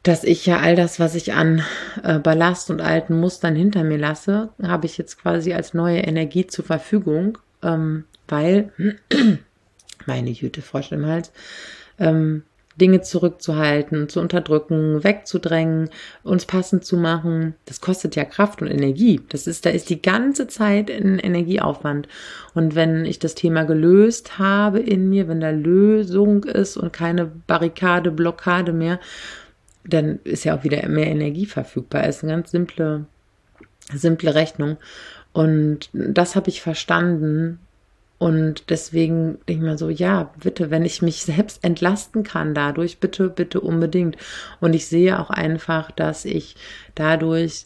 dass 0.03 0.23
ich 0.23 0.45
ja 0.45 0.59
all 0.59 0.75
das, 0.75 0.99
was 1.01 1.15
ich 1.15 1.33
an 1.33 1.63
äh, 2.03 2.19
Ballast 2.19 2.69
und 2.69 2.81
alten 2.81 3.19
Mustern 3.19 3.55
hinter 3.55 3.83
mir 3.83 3.97
lasse, 3.97 4.49
habe 4.61 4.85
ich 4.85 4.97
jetzt 4.97 5.19
quasi 5.19 5.53
als 5.53 5.73
neue 5.73 5.99
Energie 5.99 6.47
zur 6.47 6.63
Verfügung, 6.63 7.39
ähm, 7.61 8.05
weil, 8.27 8.71
meine 10.05 10.29
Jüte, 10.29 10.61
Frosch 10.61 10.93
im 10.93 11.07
Hals, 11.07 11.33
ähm, 11.99 12.43
Dinge 12.79 13.01
zurückzuhalten, 13.01 14.07
zu 14.07 14.19
unterdrücken, 14.19 15.03
wegzudrängen, 15.03 15.89
uns 16.23 16.45
passend 16.45 16.85
zu 16.85 16.97
machen, 16.97 17.55
das 17.65 17.81
kostet 17.81 18.15
ja 18.15 18.23
Kraft 18.23 18.61
und 18.61 18.69
Energie. 18.69 19.21
Das 19.29 19.47
ist, 19.47 19.65
da 19.65 19.69
ist 19.71 19.89
die 19.89 20.01
ganze 20.01 20.47
Zeit 20.47 20.91
ein 20.91 21.19
Energieaufwand. 21.19 22.07
Und 22.53 22.75
wenn 22.75 23.05
ich 23.05 23.19
das 23.19 23.35
Thema 23.35 23.63
gelöst 23.63 24.37
habe 24.37 24.79
in 24.79 25.09
mir, 25.09 25.27
wenn 25.27 25.39
da 25.39 25.49
Lösung 25.49 26.43
ist 26.43 26.77
und 26.77 26.93
keine 26.93 27.25
Barrikade, 27.25 28.11
Blockade 28.11 28.73
mehr, 28.73 28.99
dann 29.83 30.19
ist 30.23 30.43
ja 30.43 30.57
auch 30.57 30.63
wieder 30.63 30.87
mehr 30.87 31.07
Energie 31.07 31.45
verfügbar. 31.45 32.03
Es 32.03 32.17
ist 32.17 32.23
eine 32.23 32.33
ganz 32.33 32.51
simple, 32.51 33.05
simple 33.93 34.35
Rechnung. 34.35 34.77
Und 35.33 35.89
das 35.93 36.35
habe 36.35 36.49
ich 36.49 36.61
verstanden. 36.61 37.59
Und 38.19 38.69
deswegen 38.69 39.37
denke 39.47 39.51
ich 39.51 39.59
mir 39.59 39.77
so, 39.77 39.89
ja, 39.89 40.31
bitte, 40.41 40.71
wenn 40.71 40.85
ich 40.85 41.01
mich 41.01 41.23
selbst 41.23 41.63
entlasten 41.63 42.23
kann 42.23 42.53
dadurch, 42.53 42.99
bitte, 42.99 43.29
bitte 43.29 43.61
unbedingt. 43.61 44.17
Und 44.59 44.73
ich 44.73 44.87
sehe 44.87 45.19
auch 45.19 45.29
einfach, 45.29 45.91
dass 45.91 46.25
ich 46.25 46.55
dadurch 46.95 47.65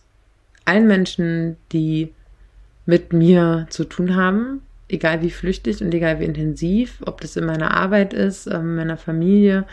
allen 0.65 0.87
Menschen, 0.87 1.57
die 1.71 2.13
mit 2.85 3.13
mir 3.13 3.67
zu 3.69 3.85
tun 3.85 4.15
haben, 4.15 4.61
egal 4.89 5.21
wie 5.21 5.31
flüchtig 5.31 5.81
und 5.81 5.93
egal 5.93 6.19
wie 6.19 6.25
intensiv, 6.25 7.01
ob 7.05 7.21
das 7.21 7.37
in 7.37 7.45
meiner 7.45 7.71
Arbeit 7.71 8.13
ist, 8.13 8.47
in 8.47 8.53
ähm, 8.53 8.75
meiner 8.75 8.97
Familie 8.97 9.65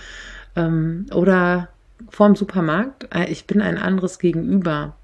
ähm, 0.57 1.07
oder 1.13 1.69
vorm 2.09 2.37
Supermarkt, 2.37 3.09
äh, 3.15 3.31
ich 3.31 3.47
bin 3.47 3.61
ein 3.61 3.79
anderes 3.79 4.19
Gegenüber. 4.19 4.95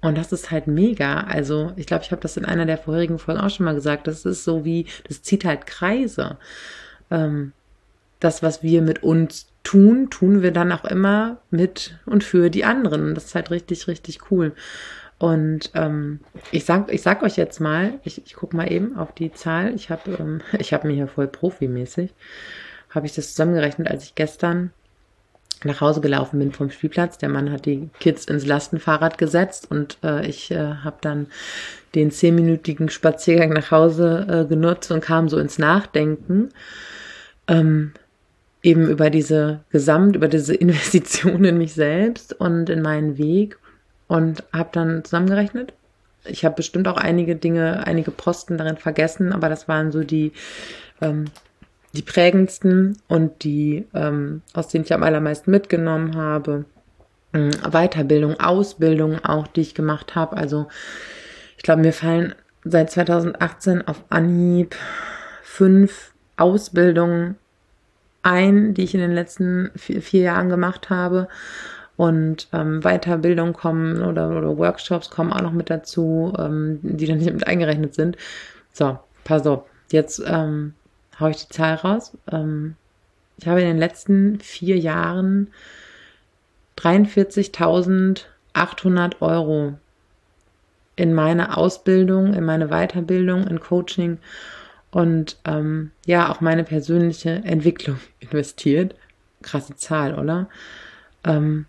Und 0.00 0.16
das 0.16 0.32
ist 0.32 0.50
halt 0.50 0.66
mega. 0.66 1.22
Also, 1.22 1.72
ich 1.76 1.86
glaube, 1.86 2.04
ich 2.04 2.12
habe 2.12 2.22
das 2.22 2.36
in 2.36 2.44
einer 2.44 2.66
der 2.66 2.78
vorherigen 2.78 3.18
Folgen 3.18 3.40
auch 3.40 3.50
schon 3.50 3.64
mal 3.64 3.74
gesagt. 3.74 4.06
Das 4.06 4.24
ist 4.24 4.44
so 4.44 4.64
wie, 4.64 4.86
das 5.08 5.22
zieht 5.22 5.44
halt 5.44 5.66
Kreise. 5.66 6.38
Ähm, 7.10 7.52
das, 8.20 8.42
was 8.42 8.62
wir 8.62 8.82
mit 8.82 9.02
uns 9.02 9.48
tun, 9.64 10.08
tun 10.10 10.42
wir 10.42 10.52
dann 10.52 10.72
auch 10.72 10.84
immer 10.84 11.38
mit 11.50 11.98
und 12.06 12.24
für 12.24 12.50
die 12.50 12.64
anderen. 12.64 13.14
Das 13.14 13.26
ist 13.26 13.34
halt 13.34 13.50
richtig, 13.50 13.88
richtig 13.88 14.30
cool. 14.30 14.52
Und 15.18 15.72
ähm, 15.74 16.20
ich 16.52 16.64
sag, 16.64 16.92
ich 16.92 17.02
sag 17.02 17.22
euch 17.22 17.36
jetzt 17.36 17.60
mal, 17.60 17.94
ich, 18.04 18.24
ich 18.24 18.34
gucke 18.34 18.56
mal 18.56 18.70
eben 18.70 18.96
auf 18.96 19.12
die 19.12 19.32
Zahl. 19.32 19.74
Ich 19.74 19.90
habe, 19.90 20.12
ähm, 20.18 20.40
ich 20.58 20.72
habe 20.72 20.86
mir 20.86 20.94
hier 20.94 21.08
voll 21.08 21.26
profimäßig, 21.26 22.14
habe 22.90 23.06
ich 23.06 23.14
das 23.14 23.30
zusammengerechnet, 23.30 23.88
als 23.88 24.04
ich 24.04 24.14
gestern 24.14 24.72
nach 25.64 25.80
Hause 25.80 26.00
gelaufen 26.00 26.38
bin 26.38 26.52
vom 26.52 26.70
Spielplatz. 26.70 27.18
Der 27.18 27.28
Mann 27.28 27.50
hat 27.50 27.66
die 27.66 27.90
Kids 28.00 28.24
ins 28.26 28.46
Lastenfahrrad 28.46 29.18
gesetzt 29.18 29.70
und 29.70 29.98
äh, 30.02 30.26
ich 30.26 30.50
äh, 30.50 30.74
habe 30.84 30.98
dann 31.00 31.26
den 31.94 32.10
zehnminütigen 32.10 32.90
Spaziergang 32.90 33.50
nach 33.50 33.70
Hause 33.70 34.26
äh, 34.28 34.48
genutzt 34.48 34.90
und 34.90 35.00
kam 35.00 35.28
so 35.28 35.38
ins 35.38 35.58
Nachdenken. 35.58 36.50
Ähm, 37.46 37.92
eben 38.62 38.88
über 38.88 39.10
diese 39.10 39.60
Gesamt, 39.70 40.16
über 40.16 40.28
diese 40.28 40.54
Investition 40.54 41.44
in 41.44 41.58
mich 41.58 41.74
selbst 41.74 42.38
und 42.38 42.70
in 42.70 42.82
meinen 42.82 43.18
Weg 43.18 43.58
und 44.06 44.42
habe 44.52 44.70
dann 44.72 45.04
zusammengerechnet. 45.04 45.72
Ich 46.24 46.44
habe 46.44 46.56
bestimmt 46.56 46.88
auch 46.88 46.96
einige 46.96 47.36
Dinge, 47.36 47.86
einige 47.86 48.10
Posten 48.10 48.58
darin 48.58 48.76
vergessen, 48.76 49.32
aber 49.32 49.48
das 49.48 49.68
waren 49.68 49.92
so 49.92 50.02
die 50.02 50.32
ähm, 51.00 51.26
die 51.94 52.02
prägendsten 52.02 52.98
und 53.08 53.44
die, 53.44 53.86
ähm, 53.94 54.42
aus 54.52 54.68
denen 54.68 54.84
ich 54.84 54.92
am 54.92 55.02
allermeisten 55.02 55.50
mitgenommen 55.50 56.16
habe. 56.16 56.64
Ähm, 57.32 57.50
Weiterbildung, 57.70 58.38
Ausbildung 58.40 59.24
auch, 59.24 59.46
die 59.46 59.62
ich 59.62 59.74
gemacht 59.74 60.14
habe. 60.14 60.36
Also 60.36 60.68
ich 61.56 61.62
glaube, 61.62 61.82
mir 61.82 61.92
fallen 61.92 62.34
seit 62.64 62.90
2018 62.90 63.86
auf 63.86 64.04
Anhieb 64.10 64.76
fünf 65.42 66.12
Ausbildungen 66.36 67.36
ein, 68.22 68.74
die 68.74 68.84
ich 68.84 68.94
in 68.94 69.00
den 69.00 69.12
letzten 69.12 69.70
vier, 69.74 70.02
vier 70.02 70.22
Jahren 70.22 70.48
gemacht 70.48 70.90
habe. 70.90 71.28
Und 71.96 72.48
ähm, 72.52 72.82
Weiterbildung 72.82 73.54
kommen 73.54 74.02
oder, 74.02 74.30
oder 74.30 74.56
Workshops 74.56 75.10
kommen 75.10 75.32
auch 75.32 75.40
noch 75.40 75.52
mit 75.52 75.68
dazu, 75.68 76.32
ähm, 76.38 76.78
die 76.82 77.06
dann 77.06 77.18
nicht 77.18 77.32
mit 77.32 77.46
eingerechnet 77.46 77.94
sind. 77.94 78.16
So, 78.72 78.98
pass 79.24 79.46
auf. 79.46 79.64
Jetzt 79.90 80.22
ähm, 80.24 80.74
haue 81.20 81.30
ich 81.30 81.46
die 81.46 81.54
Zahl 81.54 81.74
raus. 81.74 82.16
Ähm, 82.30 82.74
ich 83.38 83.46
habe 83.46 83.60
in 83.60 83.68
den 83.68 83.78
letzten 83.78 84.40
vier 84.40 84.76
Jahren 84.78 85.52
43.800 86.78 89.20
Euro 89.20 89.74
in 90.96 91.14
meine 91.14 91.56
Ausbildung, 91.56 92.34
in 92.34 92.44
meine 92.44 92.66
Weiterbildung, 92.68 93.46
in 93.46 93.60
Coaching 93.60 94.18
und 94.90 95.36
ähm, 95.44 95.92
ja, 96.06 96.30
auch 96.30 96.40
meine 96.40 96.64
persönliche 96.64 97.42
Entwicklung 97.44 98.00
investiert. 98.20 98.94
Krasse 99.42 99.76
Zahl, 99.76 100.18
oder? 100.18 100.48
Ähm, 101.24 101.66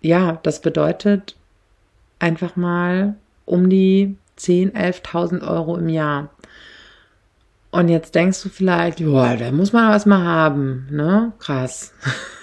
ja, 0.00 0.38
das 0.42 0.62
bedeutet 0.62 1.36
einfach 2.18 2.56
mal 2.56 3.16
um 3.44 3.68
die 3.68 4.16
10.000, 4.38 4.74
11.000 4.74 5.46
Euro 5.46 5.76
im 5.76 5.88
Jahr. 5.88 6.30
Und 7.70 7.88
jetzt 7.88 8.14
denkst 8.14 8.42
du 8.42 8.48
vielleicht, 8.48 9.00
ja, 9.00 9.36
da 9.36 9.50
muss 9.52 9.72
man 9.72 9.90
was 9.90 10.06
mal 10.06 10.24
haben, 10.24 10.86
ne? 10.90 11.32
Krass. 11.38 11.92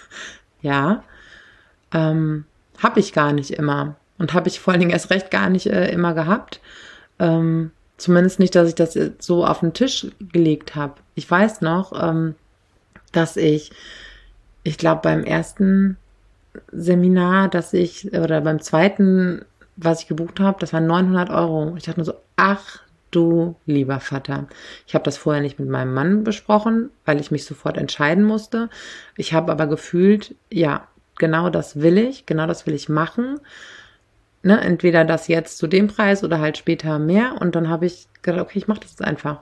ja. 0.62 1.04
Ähm, 1.94 2.46
habe 2.78 3.00
ich 3.00 3.14
gar 3.14 3.34
nicht 3.34 3.52
immer. 3.52 3.96
Und 4.18 4.34
habe 4.34 4.48
ich 4.48 4.60
vor 4.60 4.74
allen 4.74 4.82
Dingen 4.82 4.92
erst 4.92 5.10
recht 5.10 5.32
gar 5.32 5.50
nicht 5.50 5.68
äh, 5.68 5.92
immer 5.92 6.14
gehabt. 6.14 6.60
Ähm, 7.20 7.72
zumindest 7.98 8.40
nicht, 8.40 8.56
dass 8.56 8.70
ich 8.70 8.76
das 8.76 8.98
so 9.20 9.46
auf 9.46 9.62
den 9.62 9.74
Tisch 9.74 10.08
gelegt 10.20 10.76
habe. 10.76 10.96
Ich 11.16 11.30
weiß 11.30 11.62
noch, 11.62 11.94
ähm, 12.02 12.36
dass 13.12 13.38
ich, 13.38 13.72
ich 14.64 14.78
glaube, 14.78 15.02
beim 15.04 15.24
ersten 15.24 15.98
Seminar, 16.72 17.48
dass 17.48 17.74
ich, 17.74 18.14
oder 18.14 18.42
beim 18.42 18.62
zweiten, 18.62 19.46
was 19.76 20.02
ich 20.02 20.08
gebucht 20.08 20.40
habe, 20.40 20.60
das 20.60 20.74
waren 20.74 20.88
900 20.88 21.30
Euro. 21.30 21.76
Ich 21.78 21.84
dachte 21.84 22.00
nur 22.00 22.06
so, 22.06 22.16
ach 22.36 22.82
du 23.16 23.56
lieber 23.66 24.00
Vater. 24.00 24.48
Ich 24.88 24.96
habe 24.96 25.06
das 25.06 25.18
vorher 25.18 25.42
nicht 25.42 25.60
mit 25.60 25.70
meinem 25.70 25.94
Mann 25.94 26.24
besprochen, 26.24 26.90
weil 27.06 27.20
ich 27.20 27.32
mich 27.32 27.46
sofort 27.46 27.78
entscheiden 27.78 28.24
musste. 28.24 28.70
Ich 29.16 29.34
habe 29.34 29.52
aber 29.52 29.68
gefühlt, 29.68 30.36
ja, 30.52 30.88
genau 31.18 31.50
das 31.50 31.82
will 31.82 31.98
ich, 31.98 32.26
genau 32.26 32.48
das 32.48 32.66
will 32.66 32.74
ich 32.74 32.90
machen. 32.90 33.40
Ne, 34.46 34.60
entweder 34.60 35.06
das 35.06 35.30
jetzt 35.30 35.58
zu 35.58 35.68
dem 35.68 35.88
Preis 35.88 36.24
oder 36.24 36.40
halt 36.40 36.58
später 36.58 37.00
mehr. 37.00 37.36
Und 37.40 37.56
dann 37.56 37.70
habe 37.70 37.86
ich 37.86 38.08
gedacht, 38.24 38.42
okay, 38.42 38.60
ich 38.60 38.68
mache 38.68 38.82
das 38.82 38.92
jetzt 38.92 39.04
einfach. 39.04 39.42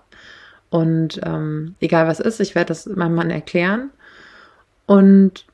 Und 0.70 1.20
ähm, 1.24 1.76
egal 1.80 2.08
was 2.08 2.20
ist, 2.20 2.40
ich 2.40 2.54
werde 2.56 2.68
das 2.70 2.86
meinem 2.86 3.16
Mann 3.16 3.32
erklären 3.32 3.90
und 4.86 5.46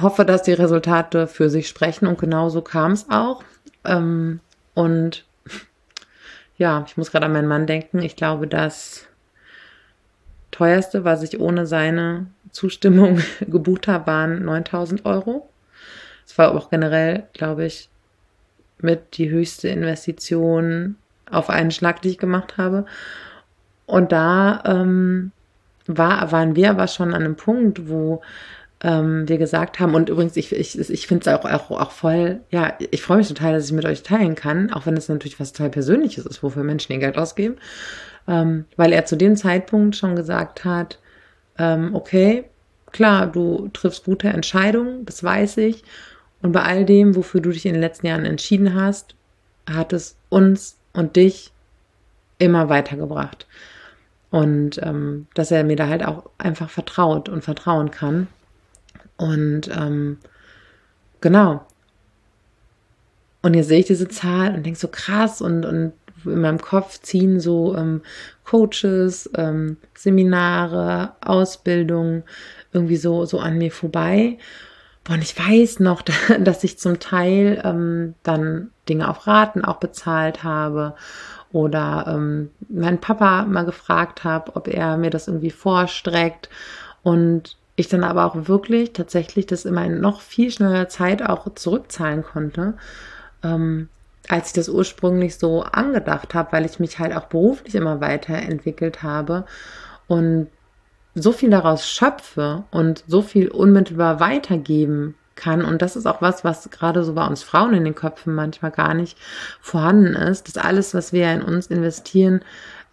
hoffe, 0.00 0.24
dass 0.24 0.42
die 0.42 0.52
Resultate 0.52 1.26
für 1.26 1.48
sich 1.48 1.68
sprechen. 1.68 2.06
Und 2.06 2.18
genau 2.18 2.48
so 2.48 2.60
kam 2.60 2.92
es 2.92 3.06
auch. 3.08 3.42
Ähm, 3.84 4.40
und 4.74 5.25
ja, 6.56 6.84
ich 6.86 6.96
muss 6.96 7.10
gerade 7.10 7.26
an 7.26 7.32
meinen 7.32 7.48
Mann 7.48 7.66
denken. 7.66 8.00
Ich 8.00 8.16
glaube, 8.16 8.46
das 8.46 9.06
teuerste, 10.50 11.04
was 11.04 11.22
ich 11.22 11.38
ohne 11.38 11.66
seine 11.66 12.26
Zustimmung 12.50 13.20
gebucht 13.40 13.88
habe, 13.88 14.06
waren 14.06 14.44
9000 14.44 15.04
Euro. 15.04 15.48
Es 16.26 16.36
war 16.38 16.54
auch 16.54 16.70
generell, 16.70 17.24
glaube 17.34 17.66
ich, 17.66 17.88
mit 18.78 19.16
die 19.18 19.30
höchste 19.30 19.68
Investition 19.68 20.96
auf 21.30 21.50
einen 21.50 21.70
Schlag, 21.70 22.02
die 22.02 22.10
ich 22.10 22.18
gemacht 22.18 22.56
habe. 22.56 22.86
Und 23.86 24.12
da 24.12 24.62
ähm, 24.64 25.32
war, 25.86 26.32
waren 26.32 26.56
wir 26.56 26.70
aber 26.70 26.88
schon 26.88 27.14
an 27.14 27.22
einem 27.22 27.36
Punkt, 27.36 27.88
wo 27.88 28.22
ähm, 28.82 29.28
wir 29.28 29.38
gesagt 29.38 29.80
haben. 29.80 29.94
Und 29.94 30.08
übrigens, 30.08 30.36
ich, 30.36 30.52
ich, 30.52 30.78
ich 30.78 31.06
finde 31.06 31.30
es 31.30 31.34
auch, 31.34 31.44
auch, 31.44 31.70
auch 31.70 31.90
voll, 31.90 32.40
ja, 32.50 32.74
ich 32.78 33.02
freue 33.02 33.18
mich 33.18 33.28
total, 33.28 33.54
dass 33.54 33.66
ich 33.66 33.72
mit 33.72 33.84
euch 33.84 34.02
teilen 34.02 34.34
kann, 34.34 34.72
auch 34.72 34.86
wenn 34.86 34.96
es 34.96 35.08
natürlich 35.08 35.40
was 35.40 35.52
total 35.52 35.70
Persönliches 35.70 36.26
ist, 36.26 36.42
wofür 36.42 36.62
Menschen 36.62 36.92
ihr 36.92 36.98
Geld 36.98 37.18
ausgeben. 37.18 37.56
Ähm, 38.28 38.64
weil 38.76 38.92
er 38.92 39.06
zu 39.06 39.16
dem 39.16 39.36
Zeitpunkt 39.36 39.96
schon 39.96 40.16
gesagt 40.16 40.64
hat, 40.64 40.98
ähm, 41.58 41.94
okay, 41.94 42.44
klar, 42.92 43.26
du 43.26 43.68
triffst 43.72 44.04
gute 44.04 44.28
Entscheidungen, 44.28 45.04
das 45.06 45.22
weiß 45.22 45.58
ich. 45.58 45.84
Und 46.42 46.52
bei 46.52 46.62
all 46.62 46.84
dem, 46.84 47.16
wofür 47.16 47.40
du 47.40 47.50
dich 47.50 47.66
in 47.66 47.72
den 47.72 47.80
letzten 47.80 48.06
Jahren 48.06 48.24
entschieden 48.24 48.74
hast, 48.74 49.14
hat 49.68 49.92
es 49.92 50.16
uns 50.28 50.76
und 50.92 51.16
dich 51.16 51.52
immer 52.38 52.68
weitergebracht. 52.68 53.46
Und 54.30 54.80
ähm, 54.82 55.28
dass 55.34 55.50
er 55.50 55.64
mir 55.64 55.76
da 55.76 55.88
halt 55.88 56.04
auch 56.04 56.28
einfach 56.36 56.68
vertraut 56.68 57.28
und 57.28 57.42
vertrauen 57.42 57.90
kann. 57.90 58.28
Und 59.16 59.68
ähm, 59.68 60.18
genau. 61.20 61.64
Und 63.42 63.54
jetzt 63.54 63.68
sehe 63.68 63.80
ich 63.80 63.86
diese 63.86 64.08
Zahl 64.08 64.54
und 64.54 64.66
denke 64.66 64.78
so 64.78 64.88
krass 64.88 65.40
und, 65.40 65.64
und 65.64 65.92
in 66.24 66.40
meinem 66.40 66.60
Kopf 66.60 67.00
ziehen 67.00 67.38
so 67.40 67.76
ähm, 67.76 68.02
Coaches, 68.44 69.30
ähm, 69.36 69.76
Seminare, 69.94 71.12
Ausbildung 71.20 72.24
irgendwie 72.72 72.96
so, 72.96 73.24
so 73.24 73.38
an 73.38 73.58
mir 73.58 73.70
vorbei. 73.70 74.38
Und 75.08 75.22
ich 75.22 75.38
weiß 75.38 75.80
noch, 75.80 76.02
dass 76.40 76.64
ich 76.64 76.78
zum 76.78 76.98
Teil 76.98 77.62
ähm, 77.64 78.14
dann 78.22 78.70
Dinge 78.88 79.08
auf 79.08 79.26
Raten 79.26 79.64
auch 79.64 79.76
bezahlt 79.76 80.42
habe 80.42 80.94
oder 81.52 82.06
ähm, 82.08 82.50
meinen 82.68 83.00
Papa 83.00 83.44
mal 83.44 83.64
gefragt 83.64 84.24
habe, 84.24 84.56
ob 84.56 84.68
er 84.68 84.96
mir 84.96 85.10
das 85.10 85.28
irgendwie 85.28 85.50
vorstreckt 85.50 86.48
und 87.02 87.56
ich 87.76 87.88
dann 87.88 88.04
aber 88.04 88.24
auch 88.24 88.48
wirklich 88.48 88.92
tatsächlich 88.92 89.46
das 89.46 89.64
immer 89.64 89.84
in 89.84 90.00
noch 90.00 90.20
viel 90.20 90.50
schneller 90.50 90.88
Zeit 90.88 91.22
auch 91.22 91.54
zurückzahlen 91.54 92.22
konnte, 92.22 92.74
ähm, 93.42 93.88
als 94.28 94.48
ich 94.48 94.52
das 94.54 94.68
ursprünglich 94.68 95.36
so 95.36 95.62
angedacht 95.62 96.34
habe, 96.34 96.52
weil 96.52 96.64
ich 96.64 96.80
mich 96.80 96.98
halt 96.98 97.14
auch 97.14 97.26
beruflich 97.26 97.74
immer 97.74 98.00
weiterentwickelt 98.00 99.02
habe 99.02 99.44
und 100.08 100.48
so 101.14 101.32
viel 101.32 101.50
daraus 101.50 101.88
schöpfe 101.88 102.64
und 102.70 103.04
so 103.06 103.22
viel 103.22 103.48
unmittelbar 103.48 104.20
weitergeben 104.20 105.14
kann. 105.34 105.64
Und 105.64 105.82
das 105.82 105.96
ist 105.96 106.06
auch 106.06 106.20
was, 106.22 106.44
was 106.44 106.70
gerade 106.70 107.04
so 107.04 107.14
bei 107.14 107.26
uns 107.26 107.42
Frauen 107.42 107.74
in 107.74 107.84
den 107.84 107.94
Köpfen 107.94 108.34
manchmal 108.34 108.70
gar 108.70 108.94
nicht 108.94 109.16
vorhanden 109.60 110.14
ist, 110.14 110.48
dass 110.48 110.62
alles, 110.62 110.94
was 110.94 111.12
wir 111.12 111.30
in 111.32 111.42
uns 111.42 111.68
investieren, 111.68 112.40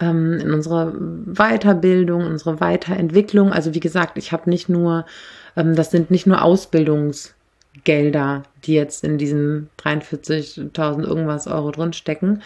ähm, 0.03 0.39
in 0.39 0.53
unsere 0.53 0.93
Weiterbildung, 1.25 2.25
unsere 2.25 2.59
Weiterentwicklung, 2.59 3.53
also 3.53 3.73
wie 3.73 3.79
gesagt, 3.79 4.17
ich 4.17 4.33
habe 4.33 4.49
nicht 4.49 4.67
nur, 4.69 5.05
ähm, 5.55 5.75
das 5.75 5.91
sind 5.91 6.09
nicht 6.11 6.27
nur 6.27 6.41
Ausbildungsgelder, 6.41 8.43
die 8.65 8.73
jetzt 8.73 9.03
in 9.03 9.17
diesen 9.17 9.69
43.000 9.79 11.03
irgendwas 11.03 11.47
Euro 11.47 11.71
drinstecken, 11.71 12.41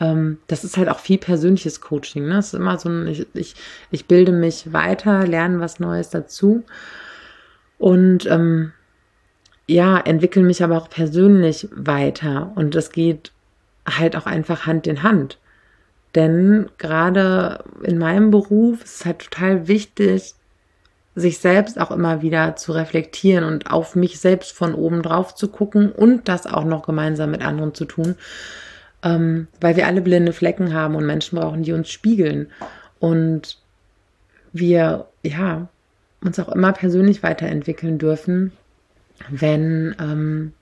ähm, 0.00 0.38
das 0.46 0.64
ist 0.64 0.78
halt 0.78 0.88
auch 0.88 0.98
viel 0.98 1.18
persönliches 1.18 1.80
Coaching. 1.80 2.26
Ne? 2.26 2.34
Das 2.34 2.48
ist 2.48 2.54
immer 2.54 2.76
so 2.78 2.88
ein, 2.88 3.06
ich, 3.06 3.26
ich, 3.34 3.54
ich 3.90 4.06
bilde 4.06 4.32
mich 4.32 4.72
weiter, 4.72 5.26
lerne 5.26 5.60
was 5.60 5.80
Neues 5.80 6.10
dazu 6.10 6.64
und 7.78 8.26
ähm, 8.26 8.72
ja, 9.66 9.98
entwickle 9.98 10.42
mich 10.42 10.62
aber 10.62 10.76
auch 10.76 10.90
persönlich 10.90 11.68
weiter 11.72 12.52
und 12.54 12.74
das 12.74 12.92
geht 12.92 13.32
halt 13.86 14.14
auch 14.16 14.26
einfach 14.26 14.66
Hand 14.66 14.86
in 14.86 15.02
Hand. 15.02 15.38
Denn 16.14 16.70
gerade 16.78 17.64
in 17.82 17.98
meinem 17.98 18.30
Beruf 18.30 18.84
ist 18.84 19.00
es 19.00 19.04
halt 19.04 19.18
total 19.18 19.66
wichtig, 19.66 20.34
sich 21.16 21.38
selbst 21.38 21.80
auch 21.80 21.90
immer 21.90 22.22
wieder 22.22 22.56
zu 22.56 22.72
reflektieren 22.72 23.44
und 23.44 23.70
auf 23.70 23.94
mich 23.94 24.18
selbst 24.18 24.52
von 24.52 24.74
oben 24.74 25.02
drauf 25.02 25.34
zu 25.34 25.48
gucken 25.48 25.92
und 25.92 26.28
das 26.28 26.46
auch 26.46 26.64
noch 26.64 26.82
gemeinsam 26.82 27.30
mit 27.30 27.42
anderen 27.42 27.74
zu 27.74 27.84
tun, 27.84 28.16
ähm, 29.02 29.46
weil 29.60 29.76
wir 29.76 29.86
alle 29.86 30.00
blinde 30.00 30.32
Flecken 30.32 30.74
haben 30.74 30.96
und 30.96 31.06
Menschen 31.06 31.38
brauchen, 31.38 31.62
die 31.62 31.72
uns 31.72 31.90
spiegeln. 31.90 32.48
Und 32.98 33.58
wir, 34.52 35.06
ja, 35.22 35.68
uns 36.20 36.38
auch 36.38 36.48
immer 36.48 36.72
persönlich 36.72 37.22
weiterentwickeln 37.22 37.98
dürfen, 37.98 38.52
wenn, 39.28 39.94
ähm, 40.00 40.52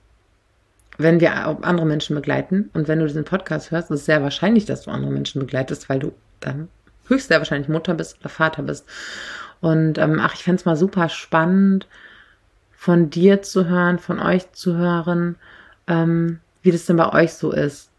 wenn 0.97 1.19
wir 1.19 1.33
andere 1.33 1.85
Menschen 1.85 2.15
begleiten. 2.15 2.69
Und 2.73 2.87
wenn 2.87 2.99
du 2.99 3.07
diesen 3.07 3.25
Podcast 3.25 3.71
hörst, 3.71 3.89
ist 3.89 4.01
es 4.01 4.05
sehr 4.05 4.21
wahrscheinlich, 4.23 4.65
dass 4.65 4.83
du 4.83 4.91
andere 4.91 5.11
Menschen 5.11 5.39
begleitest, 5.39 5.89
weil 5.89 5.99
du 5.99 6.13
dann 6.39 6.69
höchst 7.07 7.29
sehr 7.29 7.39
wahrscheinlich 7.39 7.69
Mutter 7.69 7.93
bist 7.93 8.19
oder 8.19 8.29
Vater 8.29 8.63
bist. 8.63 8.85
Und 9.61 9.97
ähm, 9.97 10.19
ach, 10.21 10.33
ich 10.35 10.43
fände 10.43 10.59
es 10.59 10.65
mal 10.65 10.75
super 10.75 11.09
spannend, 11.09 11.87
von 12.73 13.09
dir 13.09 13.41
zu 13.41 13.65
hören, 13.67 13.97
von 13.97 14.19
euch 14.19 14.51
zu 14.51 14.75
hören, 14.75 15.37
ähm, 15.87 16.39
wie 16.61 16.71
das 16.71 16.85
denn 16.85 16.97
bei 16.97 17.11
euch 17.13 17.33
so 17.33 17.51
ist 17.51 17.89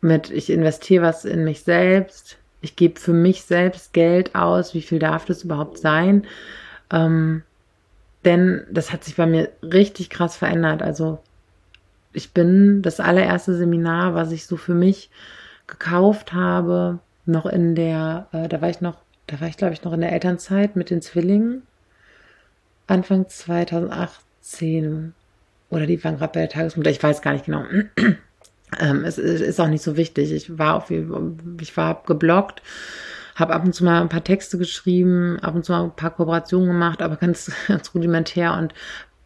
mit, 0.00 0.30
ich 0.30 0.50
investiere 0.50 1.04
was 1.04 1.24
in 1.24 1.44
mich 1.44 1.62
selbst, 1.62 2.38
ich 2.60 2.76
gebe 2.76 2.98
für 2.98 3.12
mich 3.12 3.42
selbst 3.42 3.92
Geld 3.92 4.34
aus, 4.34 4.74
wie 4.74 4.82
viel 4.82 4.98
darf 4.98 5.24
das 5.26 5.44
überhaupt 5.44 5.78
sein? 5.78 6.26
Ähm, 6.90 7.42
denn 8.24 8.66
das 8.70 8.92
hat 8.92 9.04
sich 9.04 9.16
bei 9.16 9.26
mir 9.26 9.50
richtig 9.62 10.10
krass 10.10 10.36
verändert. 10.36 10.82
Also 10.82 11.18
ich 12.16 12.32
bin 12.32 12.82
das 12.82 12.98
allererste 12.98 13.54
Seminar, 13.54 14.14
was 14.14 14.32
ich 14.32 14.46
so 14.46 14.56
für 14.56 14.74
mich 14.74 15.10
gekauft 15.66 16.32
habe, 16.32 16.98
noch 17.26 17.46
in 17.46 17.74
der, 17.74 18.28
äh, 18.32 18.48
da 18.48 18.60
war 18.62 18.70
ich 18.70 18.80
noch, 18.80 18.96
da 19.26 19.40
war 19.40 19.48
ich 19.48 19.56
glaube 19.56 19.74
ich 19.74 19.84
noch 19.84 19.92
in 19.92 20.00
der 20.00 20.12
Elternzeit 20.12 20.76
mit 20.76 20.90
den 20.90 21.02
Zwillingen, 21.02 21.62
Anfang 22.86 23.28
2018 23.28 25.12
oder 25.68 25.86
die 25.86 26.02
waren 26.04 26.18
gerade 26.18 26.32
bei 26.32 26.40
der 26.40 26.48
Tagesmutter, 26.48 26.90
ich 26.90 27.02
weiß 27.02 27.20
gar 27.20 27.32
nicht 27.32 27.46
genau. 27.46 27.64
Ähm, 28.80 29.04
es 29.04 29.16
ist 29.16 29.60
auch 29.60 29.68
nicht 29.68 29.84
so 29.84 29.96
wichtig. 29.96 30.32
Ich 30.32 30.58
war 30.58 30.74
auf, 30.74 30.90
ich 30.90 31.76
war 31.76 32.02
geblockt, 32.04 32.62
habe 33.36 33.54
ab 33.54 33.64
und 33.64 33.72
zu 33.72 33.84
mal 33.84 34.02
ein 34.02 34.08
paar 34.08 34.24
Texte 34.24 34.58
geschrieben, 34.58 35.38
ab 35.40 35.54
und 35.54 35.64
zu 35.64 35.70
mal 35.70 35.84
ein 35.84 35.94
paar 35.94 36.10
Kooperationen 36.10 36.66
gemacht, 36.66 37.00
aber 37.00 37.14
ganz, 37.14 37.52
ganz 37.68 37.94
rudimentär 37.94 38.54
und 38.54 38.74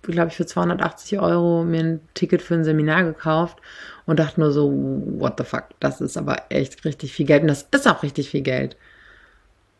glaube 0.02 0.28
ich 0.28 0.36
für 0.36 0.46
280 0.46 1.18
Euro 1.20 1.64
mir 1.64 1.80
ein 1.80 2.00
Ticket 2.14 2.42
für 2.42 2.54
ein 2.54 2.64
Seminar 2.64 3.04
gekauft 3.04 3.58
und 4.06 4.18
dachte 4.18 4.40
nur 4.40 4.50
so, 4.50 4.72
what 4.72 5.34
the 5.38 5.44
fuck, 5.44 5.64
das 5.78 6.00
ist 6.00 6.16
aber 6.16 6.44
echt 6.48 6.84
richtig 6.84 7.12
viel 7.12 7.26
Geld 7.26 7.42
und 7.42 7.48
das 7.48 7.66
ist 7.70 7.88
auch 7.88 8.02
richtig 8.02 8.30
viel 8.30 8.42
Geld. 8.42 8.76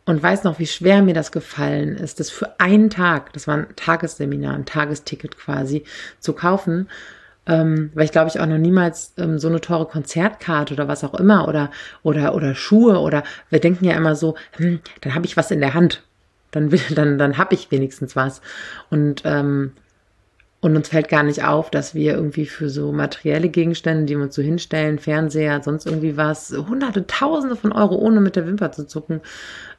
Und 0.07 0.23
weiß 0.23 0.45
noch, 0.45 0.59
wie 0.59 0.67
schwer 0.67 1.03
mir 1.03 1.15
das 1.15 1.31
gefallen 1.31 1.97
ist, 1.97 2.21
das 2.21 2.31
für 2.31 2.59
einen 2.59 2.91
Tag, 2.91 3.33
das 3.33 3.47
war 3.47 3.57
ein 3.57 3.67
Tagesseminar, 3.77 4.55
ein 4.55 4.65
Tagesticket 4.65 5.37
quasi, 5.37 5.85
zu 6.19 6.33
kaufen. 6.33 6.89
Ähm, 7.47 7.91
weil 7.95 8.05
ich 8.05 8.13
glaube 8.13 8.29
ich 8.29 8.39
auch 8.39 8.47
noch 8.47 8.59
niemals 8.59 9.15
ähm, 9.17 9.39
so 9.39 9.49
eine 9.49 9.61
teure 9.61 9.87
Konzertkarte 9.87 10.75
oder 10.75 10.89
was 10.89 11.05
auch 11.05 11.15
immer 11.15 11.49
oder 11.49 11.71
oder 12.03 12.35
oder 12.35 12.55
Schuhe 12.55 12.99
oder 13.01 13.25
wir 13.49 13.61
denken 13.61 13.85
ja 13.87 13.97
immer 13.97 14.15
so, 14.15 14.37
hm, 14.57 14.81
dann 15.01 15.15
habe 15.15 15.27
ich 15.27 15.37
was 15.37 15.51
in 15.51 15.61
der 15.61 15.75
Hand, 15.75 16.03
dann 16.51 16.71
dann 16.95 17.19
dann 17.19 17.39
habe 17.39 17.55
ich 17.55 17.71
wenigstens 17.71 18.15
was. 18.15 18.43
Und 18.91 19.23
ähm, 19.25 19.73
und 20.61 20.77
uns 20.77 20.89
fällt 20.89 21.09
gar 21.09 21.23
nicht 21.23 21.43
auf, 21.43 21.71
dass 21.71 21.95
wir 21.95 22.15
irgendwie 22.15 22.45
für 22.45 22.69
so 22.69 22.93
materielle 22.93 23.49
Gegenstände, 23.49 24.05
die 24.05 24.17
wir 24.17 24.25
uns 24.25 24.35
so 24.35 24.43
hinstellen, 24.43 24.99
Fernseher, 24.99 25.63
sonst 25.63 25.87
irgendwie 25.87 26.19
was, 26.19 26.51
hunderte, 26.51 27.07
tausende 27.07 27.57
von 27.57 27.73
Euro, 27.73 27.97
ohne 27.97 28.21
mit 28.21 28.37
der 28.37 28.47
Wimper 28.47 28.71
zu 28.71 28.87
zucken, 28.87 29.23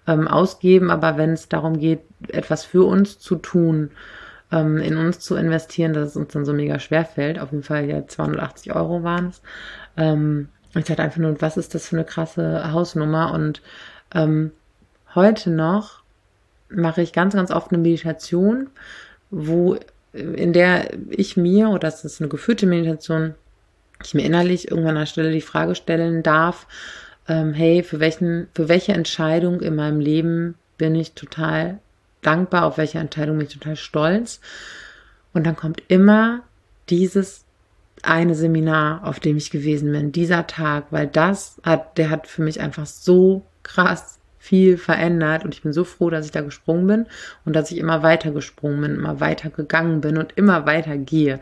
ähm, 0.07 0.27
ausgeben. 0.27 0.89
Aber 0.89 1.17
wenn 1.17 1.31
es 1.31 1.49
darum 1.49 1.77
geht, 1.77 1.99
etwas 2.29 2.65
für 2.65 2.83
uns 2.87 3.19
zu 3.19 3.35
tun, 3.35 3.91
ähm, 4.51 4.77
in 4.77 4.97
uns 4.97 5.19
zu 5.19 5.35
investieren, 5.35 5.93
dass 5.93 6.09
es 6.09 6.15
uns 6.15 6.33
dann 6.33 6.45
so 6.45 6.53
mega 6.53 6.79
schwer 6.79 7.05
fällt. 7.05 7.39
Auf 7.39 7.51
jeden 7.51 7.63
Fall 7.63 7.85
ja 7.85 8.07
280 8.07 8.75
Euro 8.75 9.03
waren 9.03 9.27
es. 9.27 9.41
Ähm, 9.97 10.49
ich 10.73 10.85
dachte 10.85 11.03
einfach 11.03 11.19
nur, 11.19 11.39
was 11.41 11.57
ist 11.57 11.75
das 11.75 11.87
für 11.87 11.97
eine 11.97 12.05
krasse 12.05 12.71
Hausnummer? 12.71 13.33
Und 13.33 13.61
ähm, 14.15 14.51
heute 15.13 15.51
noch 15.51 16.01
mache 16.69 17.01
ich 17.01 17.13
ganz, 17.13 17.35
ganz 17.35 17.51
oft 17.51 17.71
eine 17.71 17.81
Meditation, 17.81 18.69
wo 19.29 19.77
in 20.13 20.53
der 20.53 20.91
ich 21.09 21.37
mir, 21.37 21.69
oder 21.69 21.79
das 21.79 22.05
ist 22.05 22.21
eine 22.21 22.29
geführte 22.29 22.65
Meditation, 22.65 23.35
ich 24.03 24.13
mir 24.13 24.23
innerlich 24.23 24.69
irgendwann 24.69 24.97
an 24.97 25.01
der 25.01 25.05
Stelle 25.05 25.31
die 25.31 25.41
Frage 25.41 25.75
stellen 25.75 26.23
darf, 26.23 26.67
ähm, 27.27 27.53
hey, 27.53 27.83
für 27.83 27.99
welchen, 27.99 28.47
für 28.53 28.67
welche 28.67 28.93
Entscheidung 28.93 29.61
in 29.61 29.75
meinem 29.75 29.99
Leben 29.99 30.55
bin 30.77 30.95
ich 30.95 31.13
total 31.13 31.79
dankbar, 32.21 32.65
auf 32.65 32.77
welche 32.77 32.99
Entscheidung 32.99 33.37
bin 33.37 33.47
ich 33.47 33.53
total 33.53 33.75
stolz. 33.75 34.41
Und 35.33 35.45
dann 35.45 35.55
kommt 35.55 35.83
immer 35.87 36.43
dieses 36.89 37.45
eine 38.03 38.35
Seminar, 38.35 39.05
auf 39.05 39.19
dem 39.19 39.37
ich 39.37 39.51
gewesen 39.51 39.91
bin, 39.91 40.11
dieser 40.11 40.47
Tag, 40.47 40.85
weil 40.89 41.07
das 41.07 41.61
hat, 41.63 41.97
der 41.97 42.09
hat 42.09 42.27
für 42.27 42.41
mich 42.41 42.59
einfach 42.59 42.85
so 42.85 43.45
krass 43.63 44.19
viel 44.41 44.79
verändert 44.79 45.45
und 45.45 45.53
ich 45.53 45.61
bin 45.61 45.71
so 45.71 45.83
froh, 45.83 46.09
dass 46.09 46.25
ich 46.25 46.31
da 46.31 46.41
gesprungen 46.41 46.87
bin 46.87 47.05
und 47.45 47.55
dass 47.55 47.69
ich 47.69 47.77
immer 47.77 48.01
weiter 48.01 48.31
gesprungen 48.31 48.81
bin, 48.81 48.95
immer 48.95 49.19
weiter 49.19 49.51
gegangen 49.51 50.01
bin 50.01 50.17
und 50.17 50.33
immer 50.35 50.65
weiter 50.65 50.97
gehe. 50.97 51.39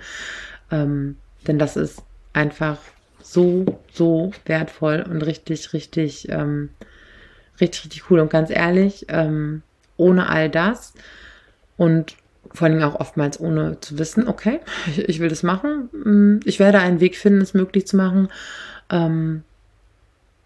Ähm, 0.69 1.15
denn 1.47 1.57
das 1.57 1.77
ist 1.77 2.03
einfach 2.33 2.77
so, 3.21 3.79
so 3.93 4.33
wertvoll 4.45 5.05
und 5.09 5.21
richtig, 5.21 5.71
richtig, 5.71 6.27
ähm, 6.27 6.71
richtig, 7.61 7.85
richtig 7.85 8.11
cool. 8.11 8.19
Und 8.19 8.31
ganz 8.31 8.49
ehrlich, 8.49 9.05
ähm, 9.07 9.61
ohne 9.95 10.27
all 10.27 10.49
das 10.49 10.93
und 11.77 12.17
vor 12.53 12.67
allem 12.67 12.83
auch 12.83 12.99
oftmals 12.99 13.39
ohne 13.39 13.79
zu 13.79 13.97
wissen, 13.97 14.27
okay, 14.27 14.59
ich, 14.87 14.99
ich, 15.07 15.19
will 15.21 15.29
das 15.29 15.41
machen, 15.41 15.87
mm, 15.93 16.39
ich 16.43 16.59
werde 16.59 16.79
einen 16.79 16.99
Weg 16.99 17.15
finden, 17.15 17.39
es 17.39 17.53
möglich 17.53 17.87
zu 17.87 17.95
machen, 17.95 18.27
ähm, 18.89 19.43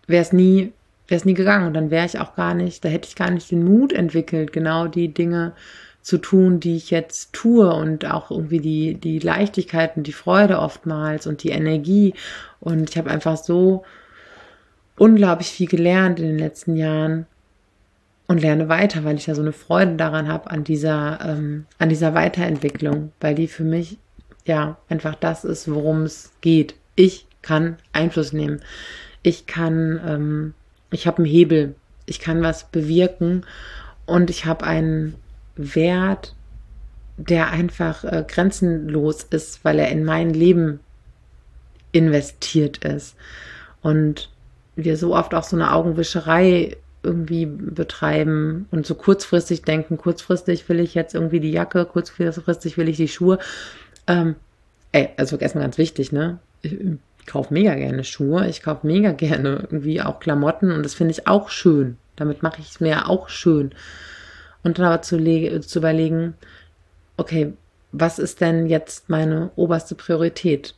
wäre 0.06 0.22
es 0.22 0.34
nie, 0.34 0.72
wäre 1.08 1.18
es 1.18 1.26
nie 1.26 1.34
gegangen 1.34 1.68
und 1.68 1.74
dann 1.74 1.92
wäre 1.92 2.06
ich 2.06 2.20
auch 2.20 2.36
gar 2.36 2.54
nicht, 2.54 2.84
da 2.84 2.90
hätte 2.90 3.08
ich 3.08 3.16
gar 3.16 3.30
nicht 3.30 3.52
den 3.52 3.64
Mut 3.64 3.94
entwickelt, 3.94 4.54
genau 4.54 4.88
die 4.88 5.14
Dinge 5.14 5.54
zu 6.02 6.18
tun, 6.18 6.60
die 6.60 6.76
ich 6.76 6.92
jetzt 6.92 7.34
tue 7.34 7.74
und 7.74 8.06
auch 8.06 8.30
irgendwie 8.30 8.60
die, 8.60 8.96
die 8.96 9.20
Leichtigkeit 9.20 9.96
und 9.96 10.08
die 10.08 10.14
Freude 10.14 10.60
oftmals 10.60 11.28
und 11.28 11.44
die 11.44 11.50
Energie 11.50 12.14
und 12.60 12.90
ich 12.90 12.98
habe 12.98 13.10
einfach 13.10 13.38
so 13.38 13.84
unglaublich 14.98 15.50
viel 15.50 15.68
gelernt 15.68 16.20
in 16.20 16.28
den 16.28 16.40
letzten 16.40 16.76
Jahren 16.76 17.26
und 18.28 18.42
lerne 18.42 18.70
weiter, 18.70 19.04
weil 19.04 19.16
ich 19.16 19.28
ja 19.28 19.36
so 19.36 19.42
eine 19.42 19.54
Freude 19.54 19.96
daran 19.96 20.28
habe, 20.28 20.50
an 20.50 20.64
dieser, 20.64 21.20
ähm, 21.24 21.66
an 21.78 21.90
dieser 21.90 22.14
Weiterentwicklung, 22.14 23.12
weil 23.20 23.36
die 23.36 23.48
für 23.48 23.64
mich 23.64 23.98
ja 24.46 24.78
einfach 24.90 25.16
das 25.16 25.44
ist, 25.44 25.70
worum 25.70 26.04
es 26.04 26.32
geht. 26.42 26.76
Ich 26.96 27.28
kann 27.42 27.78
Einfluss 27.92 28.34
nehmen. 28.34 28.62
Ich 29.22 29.46
kann, 29.46 30.02
ähm, 30.06 30.54
ich 30.94 31.08
habe 31.08 31.18
einen 31.18 31.26
Hebel. 31.26 31.76
Ich 32.06 32.20
kann 32.20 32.42
was 32.42 32.66
bewirken 32.66 33.46
und 34.06 34.30
ich 34.30 34.46
habe 34.46 34.66
einen 34.66 35.16
Wert, 35.56 36.36
der 37.18 37.52
einfach 37.52 38.04
äh, 38.04 38.26
grenzenlos 38.28 39.24
ist, 39.24 39.64
weil 39.64 39.80
er 39.80 39.90
in 39.90 40.04
mein 40.04 40.34
Leben 40.34 40.80
investiert 41.92 42.84
ist. 42.84 43.16
Und 43.82 44.30
wir 44.76 44.98
so 44.98 45.16
oft 45.16 45.34
auch 45.34 45.44
so 45.44 45.56
eine 45.56 45.72
Augenwischerei 45.74 46.78
irgendwie 47.04 47.46
betreiben 47.46 48.68
und 48.72 48.86
so 48.86 48.96
kurzfristig 48.96 49.64
denken, 49.64 49.98
kurzfristig 49.98 50.68
will 50.70 50.80
ich 50.80 50.96
jetzt 50.96 51.14
irgendwie 51.14 51.42
die 51.42 51.52
Jacke, 51.52 51.86
kurzfristig 51.86 52.78
will 52.78 52.90
ich 52.90 52.98
die 52.98 53.10
Schuhe. 53.10 53.40
Ähm, 54.08 54.36
ey, 54.94 55.10
also 55.18 55.38
erstmal 55.38 55.66
ganz 55.66 55.78
wichtig, 55.78 56.12
ne? 56.12 56.40
Kaufe 57.26 57.54
mega 57.54 57.76
gerne 57.76 58.04
Schuhe, 58.04 58.48
ich 58.48 58.62
kaufe 58.62 58.86
mega 58.86 59.12
gerne 59.12 59.60
irgendwie 59.62 60.02
auch 60.02 60.20
Klamotten 60.20 60.72
und 60.72 60.84
das 60.84 60.94
finde 60.94 61.12
ich 61.12 61.28
auch 61.28 61.50
schön. 61.50 61.98
Damit 62.16 62.44
mache 62.44 62.62
ich 62.62 62.70
es 62.70 62.80
mir 62.80 63.10
auch 63.10 63.30
schön. 63.30 63.74
Und 64.64 64.80
dann 64.80 64.86
aber 64.86 65.02
zu, 65.02 65.18
zu 65.62 65.80
überlegen, 65.80 66.36
okay, 67.18 67.54
was 67.92 68.20
ist 68.20 68.42
denn 68.42 68.68
jetzt 68.68 69.10
meine 69.10 69.52
oberste 69.56 69.96
Priorität? 69.96 70.76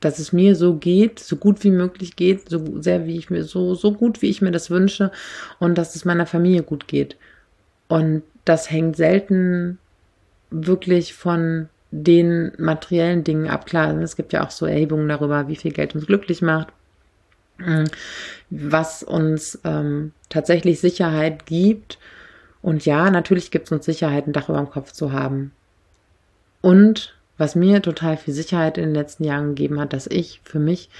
Dass 0.00 0.18
es 0.18 0.32
mir 0.32 0.54
so 0.54 0.74
geht, 0.74 1.18
so 1.18 1.36
gut 1.36 1.64
wie 1.64 1.70
möglich 1.70 2.14
geht, 2.14 2.48
so 2.48 2.80
sehr 2.80 3.06
wie 3.06 3.16
ich 3.16 3.30
mir, 3.30 3.44
so, 3.44 3.74
so 3.74 3.92
gut 3.92 4.22
wie 4.22 4.30
ich 4.30 4.42
mir 4.42 4.52
das 4.52 4.70
wünsche 4.70 5.10
und 5.58 5.76
dass 5.76 5.96
es 5.96 6.04
meiner 6.04 6.26
Familie 6.26 6.62
gut 6.62 6.86
geht. 6.88 7.16
Und 7.88 8.22
das 8.44 8.70
hängt 8.70 8.96
selten 8.96 9.78
wirklich 10.50 11.14
von 11.14 11.68
den 11.90 12.52
materiellen 12.58 13.24
Dingen 13.24 13.48
ab. 13.48 13.66
Klar, 13.66 13.96
es 13.98 14.16
gibt 14.16 14.32
ja 14.32 14.44
auch 14.44 14.50
so 14.50 14.66
Erhebungen 14.66 15.08
darüber, 15.08 15.48
wie 15.48 15.56
viel 15.56 15.72
Geld 15.72 15.94
uns 15.94 16.06
glücklich 16.06 16.42
macht, 16.42 16.68
hm, 17.58 17.84
was 18.50 19.02
uns 19.02 19.58
ähm, 19.64 20.12
tatsächlich 20.28 20.80
Sicherheit 20.80 21.46
gibt. 21.46 21.98
Und 22.60 22.84
ja, 22.84 23.10
natürlich 23.10 23.50
gibt 23.50 23.66
es 23.66 23.72
uns 23.72 23.84
Sicherheit, 23.84 24.26
ein 24.26 24.32
Dach 24.32 24.48
über 24.48 24.58
dem 24.58 24.70
Kopf 24.70 24.92
zu 24.92 25.12
haben. 25.12 25.52
Und 26.60 27.14
was 27.38 27.54
mir 27.54 27.80
total 27.80 28.16
viel 28.16 28.34
Sicherheit 28.34 28.78
in 28.78 28.84
den 28.84 28.94
letzten 28.94 29.24
Jahren 29.24 29.54
gegeben 29.54 29.80
hat, 29.80 29.92
dass 29.92 30.08
ich 30.08 30.40
für 30.44 30.58
mich 30.58 30.90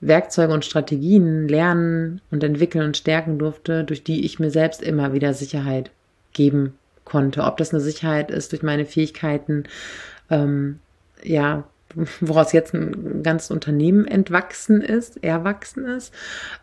Werkzeuge 0.00 0.54
und 0.54 0.64
Strategien 0.64 1.46
lernen 1.46 2.22
und 2.30 2.42
entwickeln 2.42 2.86
und 2.86 2.96
stärken 2.96 3.38
durfte, 3.38 3.84
durch 3.84 4.02
die 4.02 4.24
ich 4.24 4.38
mir 4.38 4.50
selbst 4.50 4.82
immer 4.82 5.12
wieder 5.12 5.34
Sicherheit 5.34 5.90
geben 6.32 6.78
konnte. 7.10 7.42
Ob 7.42 7.56
das 7.56 7.74
eine 7.74 7.80
Sicherheit 7.80 8.30
ist 8.30 8.52
durch 8.52 8.62
meine 8.62 8.86
Fähigkeiten, 8.86 9.64
ähm, 10.30 10.78
ja, 11.22 11.64
woraus 12.20 12.52
jetzt 12.52 12.72
ein 12.72 13.22
ganzes 13.22 13.50
Unternehmen 13.50 14.06
entwachsen 14.06 14.80
ist, 14.80 15.22
erwachsen 15.24 15.84
ist, 15.84 16.14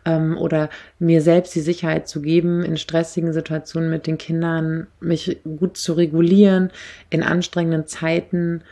ähm, 0.04 0.38
oder 0.38 0.70
mir 0.98 1.20
selbst 1.20 1.54
die 1.54 1.60
Sicherheit 1.60 2.08
zu 2.08 2.22
geben, 2.22 2.64
in 2.64 2.76
stressigen 2.76 3.32
Situationen 3.32 3.90
mit 3.90 4.06
den 4.06 4.18
Kindern 4.18 4.86
mich 5.00 5.38
gut 5.44 5.76
zu 5.76 5.92
regulieren, 5.92 6.70
in 7.10 7.22
anstrengenden 7.22 7.86
Zeiten, 7.86 8.62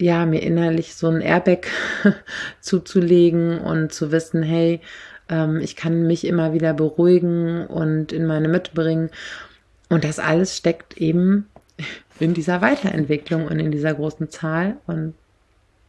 ja, 0.00 0.26
mir 0.26 0.42
innerlich 0.42 0.94
so 0.94 1.08
ein 1.08 1.20
Airbag 1.20 1.66
zuzulegen 2.60 3.58
und 3.58 3.92
zu 3.92 4.10
wissen, 4.10 4.42
hey, 4.42 4.80
ähm, 5.28 5.60
ich 5.60 5.76
kann 5.76 6.06
mich 6.06 6.26
immer 6.26 6.52
wieder 6.52 6.74
beruhigen 6.74 7.66
und 7.66 8.12
in 8.12 8.26
meine 8.26 8.48
Mitte 8.48 8.72
bringen. 8.74 9.10
Und 9.88 10.04
das 10.04 10.18
alles 10.18 10.56
steckt 10.56 10.96
eben 10.96 11.48
in 12.18 12.34
dieser 12.34 12.60
Weiterentwicklung 12.60 13.46
und 13.46 13.58
in 13.58 13.70
dieser 13.70 13.94
großen 13.94 14.30
Zahl. 14.30 14.76
Und 14.86 15.14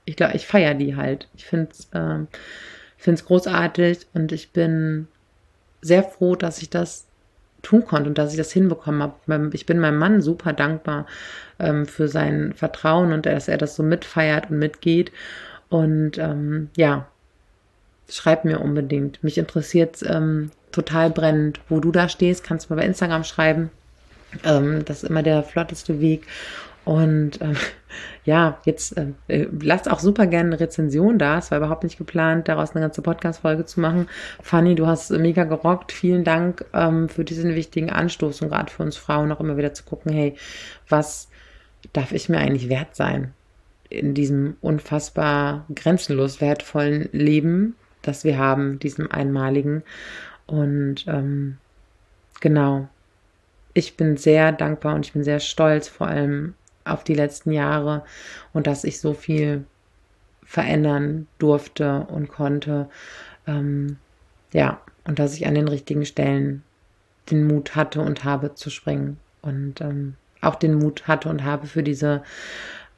ich 0.06 0.16
glaube, 0.16 0.36
ich 0.36 0.48
feiere 0.48 0.74
die 0.74 0.96
halt. 0.96 1.28
Ich 1.36 1.46
finde 1.46 1.70
es 1.72 1.88
äh, 1.92 2.26
find's 2.98 3.26
großartig 3.26 4.08
und 4.14 4.32
ich 4.32 4.52
bin 4.52 5.08
sehr 5.82 6.04
froh, 6.04 6.36
dass 6.36 6.62
ich 6.62 6.70
das 6.70 7.06
tun 7.62 7.86
konnte 7.86 8.10
und 8.10 8.18
dass 8.18 8.32
ich 8.32 8.38
das 8.38 8.52
hinbekommen 8.52 9.02
habe. 9.02 9.50
Ich 9.54 9.66
bin 9.66 9.80
meinem 9.80 9.98
Mann 9.98 10.22
super 10.22 10.54
dankbar 10.54 11.06
ähm, 11.60 11.86
für 11.86 12.08
sein 12.08 12.54
Vertrauen 12.54 13.12
und 13.12 13.26
dass 13.26 13.48
er 13.48 13.58
das 13.58 13.76
so 13.76 13.84
mitfeiert 13.84 14.50
und 14.50 14.60
mitgeht. 14.60 15.12
Und 15.70 16.18
ähm, 16.18 16.70
ja, 16.76 17.08
schreib 18.10 18.46
mir 18.46 18.60
unbedingt. 18.60 19.24
Mich 19.24 19.38
interessiert 19.38 19.98
ähm, 20.04 20.52
total 20.72 21.10
brennend, 21.10 21.60
wo 21.70 21.80
du 21.80 21.92
da 21.92 22.10
stehst. 22.10 22.44
Kannst 22.44 22.70
du 22.70 22.74
mir 22.74 22.82
bei 22.82 22.88
Instagram 22.88 23.24
schreiben. 23.24 23.72
Ähm, 24.44 24.84
das 24.86 25.04
ist 25.04 25.10
immer 25.10 25.24
der 25.24 25.44
flotteste 25.44 26.00
Weg. 26.02 26.28
Und 26.86 27.42
ähm, 27.42 27.58
ja, 28.26 28.60
jetzt 28.64 28.98
äh, 28.98 29.08
äh, 29.28 29.48
lasst 29.62 29.90
auch 29.90 30.00
super 30.00 30.28
gerne 30.28 30.52
eine 30.52 30.60
Rezension 30.60 31.18
da. 31.18 31.40
Es 31.40 31.52
war 31.52 31.58
überhaupt 31.58 31.84
nicht 31.84 31.98
geplant, 31.98 32.48
daraus 32.48 32.72
eine 32.72 32.82
ganze 32.82 33.02
Podcast-Folge 33.02 33.66
zu 33.66 33.80
machen. 33.82 34.08
Fanny, 34.42 34.76
du 34.76 34.88
hast 34.88 35.12
mega 35.12 35.44
gerockt. 35.44 35.92
Vielen 35.92 36.24
Dank 36.24 36.64
ähm, 36.74 37.10
für 37.10 37.26
diesen 37.26 37.56
wichtigen 37.56 37.90
Anstoß 37.90 38.42
und 38.42 38.50
gerade 38.50 38.72
für 38.72 38.84
uns 38.84 38.98
Frauen 38.98 39.32
auch 39.32 39.40
immer 39.40 39.58
wieder 39.58 39.74
zu 39.74 39.84
gucken, 39.84 40.14
hey, 40.14 40.36
was 40.88 41.30
darf 41.94 42.12
ich 42.12 42.30
mir 42.30 42.38
eigentlich 42.38 42.70
wert 42.70 42.96
sein 42.96 43.34
in 43.90 44.14
diesem 44.14 44.58
unfassbar 44.62 45.66
grenzenlos 45.74 46.42
wertvollen 46.42 47.10
Leben, 47.12 47.76
das 48.02 48.24
wir 48.24 48.38
haben, 48.38 48.80
diesem 48.80 49.12
einmaligen. 49.12 49.84
Und 50.48 51.06
ähm, 51.08 51.58
genau, 52.42 52.88
ich 53.76 53.98
bin 53.98 54.18
sehr 54.18 54.52
dankbar 54.52 54.96
und 54.96 55.06
ich 55.06 55.14
bin 55.14 55.24
sehr 55.24 55.40
stolz, 55.40 55.88
vor 55.88 56.08
allem 56.08 56.56
auf 56.86 57.04
die 57.04 57.14
letzten 57.14 57.52
Jahre 57.52 58.04
und 58.54 58.68
dass 58.68 58.86
ich 58.86 59.00
so 59.00 59.14
viel 59.14 59.66
verändern 60.44 61.28
durfte 61.40 62.08
und 62.10 62.30
konnte. 62.30 62.90
Ähm, 63.46 63.98
ja, 64.54 64.80
und 65.04 65.20
dass 65.20 65.36
ich 65.36 65.46
an 65.46 65.56
den 65.56 65.68
richtigen 65.68 66.06
Stellen 66.06 66.64
den 67.30 67.46
Mut 67.46 67.76
hatte 67.76 68.02
und 68.02 68.24
habe 68.24 68.56
zu 68.56 68.70
springen 68.70 69.18
und 69.42 69.82
ähm, 69.82 70.16
auch 70.42 70.56
den 70.56 70.76
Mut 70.76 71.08
hatte 71.08 71.28
und 71.28 71.44
habe 71.44 71.68
für 71.68 71.84
diese 71.84 72.24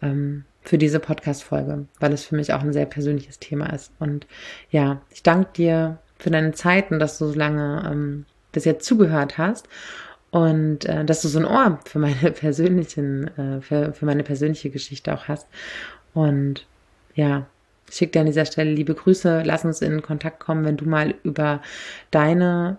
ähm, 0.02 0.46
für 0.62 0.78
diese 0.78 1.00
Podcast-Folge, 1.00 1.86
weil 2.00 2.14
es 2.14 2.26
für 2.26 2.36
mich 2.36 2.54
auch 2.54 2.62
ein 2.62 2.74
sehr 2.74 2.86
persönliches 2.86 3.40
Thema 3.40 3.68
ist. 3.74 3.92
Und 4.00 4.28
ja, 4.70 5.02
ich 5.10 5.24
danke 5.24 5.50
dir 5.54 5.98
für 6.20 6.30
deine 6.30 6.52
Zeit 6.52 6.92
und 6.92 7.00
dass 7.00 7.18
du 7.18 7.28
so 7.28 7.34
lange 7.34 7.90
ähm, 7.90 8.26
bis 8.52 8.66
jetzt 8.66 8.86
zugehört 8.86 9.38
hast 9.38 9.68
und 10.32 10.86
äh, 10.86 11.06
dass 11.06 11.22
du 11.22 11.28
so 11.28 11.40
ein 11.40 11.46
Ohr 11.46 11.80
für 11.86 12.00
meine 12.00 12.32
persönlichen, 12.32 13.28
äh, 13.38 13.62
für, 13.62 13.94
für 13.94 14.06
meine 14.06 14.24
persönliche 14.24 14.70
Geschichte 14.70 15.14
auch 15.14 15.28
hast. 15.28 15.48
Und 16.14 16.66
ja, 17.16 17.46
schick 17.90 18.12
dir 18.12 18.22
an 18.22 18.26
dieser 18.26 18.46
Stelle 18.46 18.72
liebe 18.72 18.94
Grüße. 18.94 19.44
Lass 19.46 19.66
uns 19.66 19.82
in 19.82 20.02
Kontakt 20.02 20.40
kommen, 20.40 20.66
wenn 20.66 20.78
du 20.78 20.86
mal 20.86 21.16
über 21.24 21.62
deine 22.12 22.78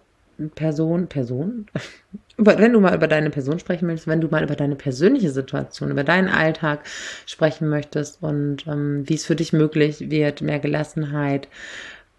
Person, 0.55 1.09
Person, 1.09 1.67
wenn 2.37 2.73
du 2.73 2.81
mal 2.81 2.95
über 2.95 3.09
deine 3.09 3.31
Person 3.31 3.59
sprechen 3.59 3.87
möchtest, 3.87 4.07
wenn 4.07 4.21
du 4.21 4.29
mal 4.29 4.45
über 4.45 4.55
deine 4.55 4.77
persönliche 4.77 5.31
Situation, 5.31 5.91
über 5.91 6.05
deinen 6.05 6.29
Alltag 6.29 6.81
sprechen 7.27 7.69
möchtest 7.69 8.23
und 8.23 8.67
ähm, 8.69 9.09
wie 9.09 9.15
es 9.15 9.27
für 9.27 9.35
dich 9.35 9.53
möglich 9.53 10.11
wird, 10.11 10.41
mehr 10.41 10.61
Gelassenheit, 10.61 11.49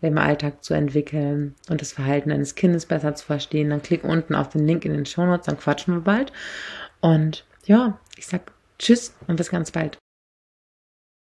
im 0.02 0.18
Alltag 0.18 0.64
zu 0.64 0.74
entwickeln 0.74 1.56
und 1.70 1.82
das 1.82 1.92
Verhalten 1.92 2.32
eines 2.32 2.56
Kindes 2.56 2.86
besser 2.86 3.16
zu 3.16 3.26
verstehen, 3.26 3.70
dann 3.70 3.82
klick 3.82 4.04
unten 4.04 4.36
auf 4.36 4.50
den 4.50 4.66
Link 4.66 4.86
in 4.86 4.94
den 4.94 5.06
Show 5.06 5.26
Notes, 5.26 5.46
dann 5.46 5.58
quatschen 5.58 5.94
wir 5.94 6.02
bald. 6.02 6.32
Und 7.02 7.46
ja, 7.66 8.00
ich 8.18 8.28
sag 8.28 8.52
Tschüss 8.78 9.14
und 9.28 9.36
bis 9.36 9.50
ganz 9.50 9.72
bald. 9.72 9.98